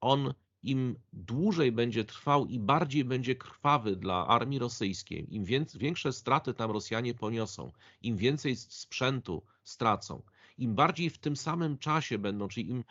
on 0.00 0.34
im 0.62 0.96
dłużej 1.12 1.72
będzie 1.72 2.04
trwał 2.04 2.46
i 2.46 2.58
bardziej 2.58 3.04
będzie 3.04 3.34
krwawy 3.34 3.96
dla 3.96 4.26
armii 4.26 4.58
rosyjskiej, 4.58 5.34
im 5.34 5.44
większe 5.74 6.12
straty 6.12 6.54
tam 6.54 6.70
Rosjanie 6.70 7.14
poniosą, 7.14 7.72
im 8.02 8.16
więcej 8.16 8.56
sprzętu 8.56 9.42
stracą, 9.64 10.22
im 10.58 10.74
bardziej 10.74 11.10
w 11.10 11.18
tym 11.18 11.36
samym 11.36 11.78
czasie 11.78 12.18
będą, 12.18 12.48
czyli 12.48 12.70
im, 12.70 12.84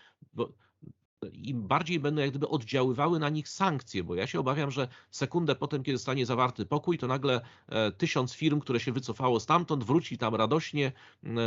im 1.33 1.67
bardziej 1.67 1.99
będą 1.99 2.21
jak 2.21 2.29
gdyby 2.29 2.47
oddziaływały 2.47 3.19
na 3.19 3.29
nich 3.29 3.49
sankcje, 3.49 4.03
bo 4.03 4.15
ja 4.15 4.27
się 4.27 4.39
obawiam, 4.39 4.71
że 4.71 4.87
sekundę 5.11 5.55
potem, 5.55 5.83
kiedy 5.83 5.97
zostanie 5.97 6.25
zawarty 6.25 6.65
pokój, 6.65 6.97
to 6.97 7.07
nagle 7.07 7.41
e, 7.69 7.91
tysiąc 7.91 8.33
firm, 8.33 8.59
które 8.59 8.79
się 8.79 8.91
wycofało 8.91 9.39
stamtąd, 9.39 9.83
wróci 9.83 10.17
tam 10.17 10.35
radośnie, 10.35 10.91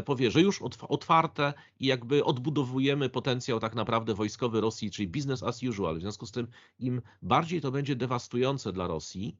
powie, 0.05 0.31
że 0.31 0.41
już 0.41 0.63
otwarte 0.89 1.55
i 1.81 1.87
jakby 1.87 2.25
odbudowujemy 2.25 3.09
potencjał 3.09 3.61
tak 3.61 3.75
naprawdę 3.75 4.15
wojskowy 4.15 4.61
Rosji, 4.61 4.91
czyli 4.91 5.09
business 5.09 5.43
as 5.43 5.63
usual. 5.63 5.99
W 5.99 6.01
związku 6.01 6.27
z 6.27 6.33
tym 6.33 6.47
im 6.79 7.03
bardziej 7.23 7.61
to 7.61 7.71
będzie 7.71 7.97
dewastujące 7.97 8.73
dla 8.73 8.87
Rosji, 8.87 9.37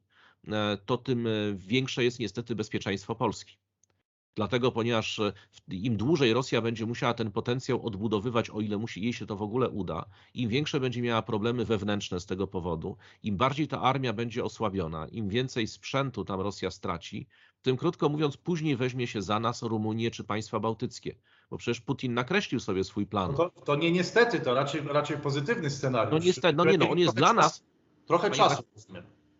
e, 0.47 0.77
to 0.85 0.97
tym 0.97 1.27
e, 1.27 1.29
większe 1.55 2.03
jest 2.03 2.19
niestety 2.19 2.55
bezpieczeństwo 2.55 3.15
Polski. 3.15 3.57
Dlatego, 4.39 4.71
ponieważ 4.71 5.19
e, 5.19 5.33
im 5.71 5.97
dłużej 5.97 6.33
Rosja 6.33 6.61
będzie 6.61 6.85
musiała 6.85 7.13
ten 7.13 7.31
potencjał 7.31 7.85
odbudowywać, 7.85 8.49
o 8.49 8.61
ile 8.61 8.77
musi, 8.77 9.01
jej 9.01 9.13
się 9.13 9.25
to 9.25 9.35
w 9.35 9.41
ogóle 9.41 9.69
uda, 9.69 10.05
im 10.33 10.49
większe 10.49 10.79
będzie 10.79 11.01
miała 11.01 11.21
problemy 11.21 11.65
wewnętrzne 11.65 12.19
z 12.19 12.25
tego 12.25 12.47
powodu, 12.47 12.97
im 13.23 13.37
bardziej 13.37 13.67
ta 13.67 13.81
armia 13.81 14.13
będzie 14.13 14.43
osłabiona, 14.43 15.07
im 15.07 15.29
więcej 15.29 15.67
sprzętu 15.67 16.25
tam 16.25 16.41
Rosja 16.41 16.71
straci, 16.71 17.27
tym 17.61 17.77
krótko 17.77 18.09
mówiąc, 18.09 18.37
później 18.37 18.75
weźmie 18.75 19.07
się 19.07 19.21
za 19.21 19.39
nas 19.39 19.61
Rumunię 19.63 20.11
czy 20.11 20.23
państwa 20.23 20.59
bałtyckie. 20.59 21.15
Bo 21.49 21.57
przecież 21.57 21.81
Putin 21.81 22.13
nakreślił 22.13 22.59
sobie 22.59 22.83
swój 22.83 23.05
plan. 23.07 23.31
No 23.31 23.37
to, 23.37 23.61
to, 23.61 23.75
nie 23.75 23.91
niestety, 23.91 24.39
to 24.39 24.53
raczej, 24.53 24.81
raczej 24.81 25.17
pozytywny 25.17 25.69
scenariusz. 25.69 26.11
No 26.11 26.25
niestety, 26.25 26.57
no 26.57 26.65
nie, 26.65 26.77
no 26.77 26.89
on 26.89 26.99
jest 26.99 27.15
dla 27.15 27.33
nas. 27.33 27.63
Trochę 28.07 28.31
czasu. 28.31 28.63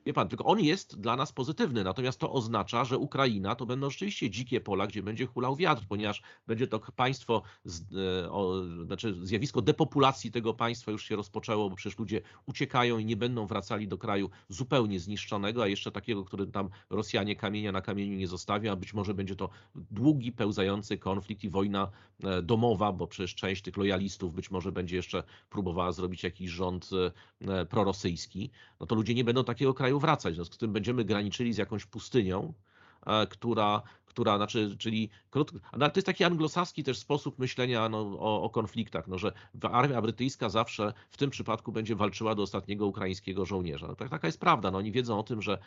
Wie 0.05 0.13
pan, 0.13 0.27
tylko 0.27 0.45
on 0.45 0.59
jest 0.59 1.01
dla 1.01 1.15
nas 1.15 1.31
pozytywny, 1.31 1.83
natomiast 1.83 2.19
to 2.19 2.31
oznacza, 2.31 2.85
że 2.85 2.97
Ukraina 2.97 3.55
to 3.55 3.65
będą 3.65 3.89
rzeczywiście 3.89 4.29
dzikie 4.29 4.61
pola, 4.61 4.87
gdzie 4.87 5.03
będzie 5.03 5.25
hulał 5.25 5.55
wiatr, 5.55 5.83
ponieważ 5.89 6.21
będzie 6.47 6.67
to 6.67 6.79
państwo, 6.79 7.41
z, 7.63 7.81
e, 8.25 8.31
o, 8.31 8.63
znaczy 8.85 9.15
zjawisko 9.21 9.61
depopulacji 9.61 10.31
tego 10.31 10.53
państwa 10.53 10.91
już 10.91 11.05
się 11.05 11.15
rozpoczęło, 11.15 11.69
bo 11.69 11.75
przecież 11.75 11.99
ludzie 11.99 12.21
uciekają 12.45 12.97
i 12.97 13.05
nie 13.05 13.17
będą 13.17 13.47
wracali 13.47 13.87
do 13.87 13.97
kraju 13.97 14.29
zupełnie 14.49 14.99
zniszczonego, 14.99 15.63
a 15.63 15.67
jeszcze 15.67 15.91
takiego, 15.91 16.25
który 16.25 16.47
tam 16.47 16.69
Rosjanie 16.89 17.35
kamienia 17.35 17.71
na 17.71 17.81
kamieniu 17.81 18.17
nie 18.17 18.27
zostawią, 18.27 18.71
a 18.71 18.75
być 18.75 18.93
może 18.93 19.13
będzie 19.13 19.35
to 19.35 19.49
długi, 19.75 20.31
pełzający 20.31 20.97
konflikt 20.97 21.43
i 21.43 21.49
wojna 21.49 21.91
e, 22.23 22.41
domowa, 22.41 22.91
bo 22.91 23.07
przecież 23.07 23.35
część 23.35 23.61
tych 23.61 23.77
lojalistów 23.77 24.33
być 24.33 24.51
może 24.51 24.71
będzie 24.71 24.95
jeszcze 24.95 25.23
próbowała 25.49 25.91
zrobić 25.91 26.23
jakiś 26.23 26.49
rząd 26.49 26.89
e, 27.47 27.65
prorosyjski, 27.65 28.51
no 28.79 28.85
to 28.85 28.95
ludzie 28.95 29.15
nie 29.15 29.23
będą 29.23 29.43
takiego 29.43 29.73
kraju 29.73 29.88
wracać. 29.97 30.33
W 30.33 30.35
związku 30.35 30.55
z 30.55 30.57
tym 30.57 30.73
będziemy 30.73 31.05
graniczyli 31.05 31.53
z 31.53 31.57
jakąś 31.57 31.85
pustynią, 31.85 32.53
e, 33.05 33.27
która, 33.27 33.81
która 34.05 34.37
znaczy, 34.37 34.75
czyli 34.77 35.09
krótko, 35.29 35.59
to 35.79 35.91
jest 35.95 36.05
taki 36.05 36.23
anglosaski 36.23 36.83
też 36.83 36.97
sposób 36.97 37.39
myślenia 37.39 37.89
no, 37.89 37.99
o, 37.99 38.43
o, 38.43 38.49
konfliktach, 38.49 39.07
no, 39.07 39.17
że 39.17 39.31
armia 39.61 40.01
brytyjska 40.01 40.49
zawsze 40.49 40.93
w 41.11 41.17
tym 41.17 41.29
przypadku 41.29 41.71
będzie 41.71 41.95
walczyła 41.95 42.35
do 42.35 42.43
ostatniego 42.43 42.85
ukraińskiego 42.85 43.45
żołnierza. 43.45 43.87
No, 43.87 43.95
tak, 43.95 44.09
taka 44.09 44.27
jest 44.27 44.39
prawda. 44.39 44.71
No, 44.71 44.77
oni 44.77 44.91
wiedzą 44.91 45.19
o 45.19 45.23
tym, 45.23 45.41
że, 45.41 45.57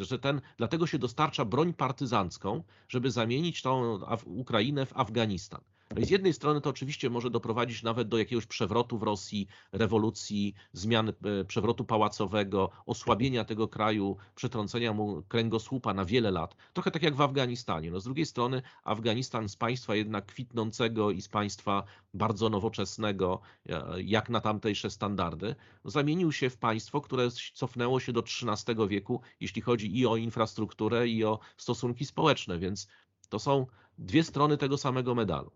że 0.00 0.18
ten, 0.18 0.40
dlatego 0.56 0.86
się 0.86 0.98
dostarcza 0.98 1.44
broń 1.44 1.72
partyzancką, 1.72 2.62
żeby 2.88 3.10
zamienić 3.10 3.62
tą 3.62 3.98
Ukrainę 4.24 4.86
w 4.86 4.96
Afganistan. 4.96 5.60
Z 5.94 6.10
jednej 6.10 6.32
strony 6.32 6.60
to 6.60 6.70
oczywiście 6.70 7.10
może 7.10 7.30
doprowadzić 7.30 7.82
nawet 7.82 8.08
do 8.08 8.18
jakiegoś 8.18 8.46
przewrotu 8.46 8.98
w 8.98 9.02
Rosji, 9.02 9.48
rewolucji, 9.72 10.54
zmian 10.72 11.08
e, 11.08 11.44
przewrotu 11.44 11.84
pałacowego, 11.84 12.70
osłabienia 12.86 13.44
tego 13.44 13.68
kraju, 13.68 14.16
przetrącenia 14.34 14.92
mu 14.92 15.22
kręgosłupa 15.22 15.94
na 15.94 16.04
wiele 16.04 16.30
lat. 16.30 16.56
Trochę 16.72 16.90
tak 16.90 17.02
jak 17.02 17.14
w 17.14 17.20
Afganistanie. 17.20 17.90
No 17.90 18.00
z 18.00 18.04
drugiej 18.04 18.26
strony 18.26 18.62
Afganistan 18.84 19.48
z 19.48 19.56
państwa 19.56 19.94
jednak 19.94 20.26
kwitnącego 20.26 21.10
i 21.10 21.22
z 21.22 21.28
państwa 21.28 21.84
bardzo 22.14 22.48
nowoczesnego, 22.48 23.40
e, 23.68 24.02
jak 24.02 24.30
na 24.30 24.40
tamtejsze 24.40 24.90
standardy, 24.90 25.54
zamienił 25.84 26.32
się 26.32 26.50
w 26.50 26.58
państwo, 26.58 27.00
które 27.00 27.28
cofnęło 27.54 28.00
się 28.00 28.12
do 28.12 28.22
XIII 28.22 28.88
wieku, 28.88 29.20
jeśli 29.40 29.62
chodzi 29.62 29.98
i 29.98 30.06
o 30.06 30.16
infrastrukturę, 30.16 31.08
i 31.08 31.24
o 31.24 31.38
stosunki 31.56 32.04
społeczne, 32.04 32.58
więc 32.58 32.88
to 33.28 33.38
są 33.38 33.66
dwie 33.98 34.24
strony 34.24 34.56
tego 34.56 34.78
samego 34.78 35.14
medalu. 35.14 35.50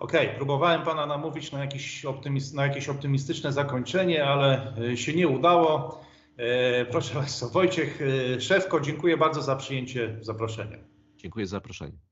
Okej, 0.00 0.26
okay, 0.26 0.36
próbowałem 0.36 0.82
Pana 0.82 1.06
namówić 1.06 1.52
na, 1.52 1.58
na 2.54 2.64
jakieś 2.66 2.88
optymistyczne 2.88 3.52
zakończenie, 3.52 4.24
ale 4.24 4.76
e, 4.92 4.96
się 4.96 5.14
nie 5.14 5.28
udało. 5.28 6.00
E, 6.36 6.84
proszę 6.84 7.14
Państwa, 7.14 7.48
Wojciech 7.48 8.00
e, 8.36 8.40
Szewko, 8.40 8.80
dziękuję 8.80 9.16
bardzo 9.16 9.42
za 9.42 9.56
przyjęcie 9.56 10.16
zaproszenia. 10.20 10.78
Dziękuję 11.16 11.46
za 11.46 11.50
zaproszenie. 11.50 11.98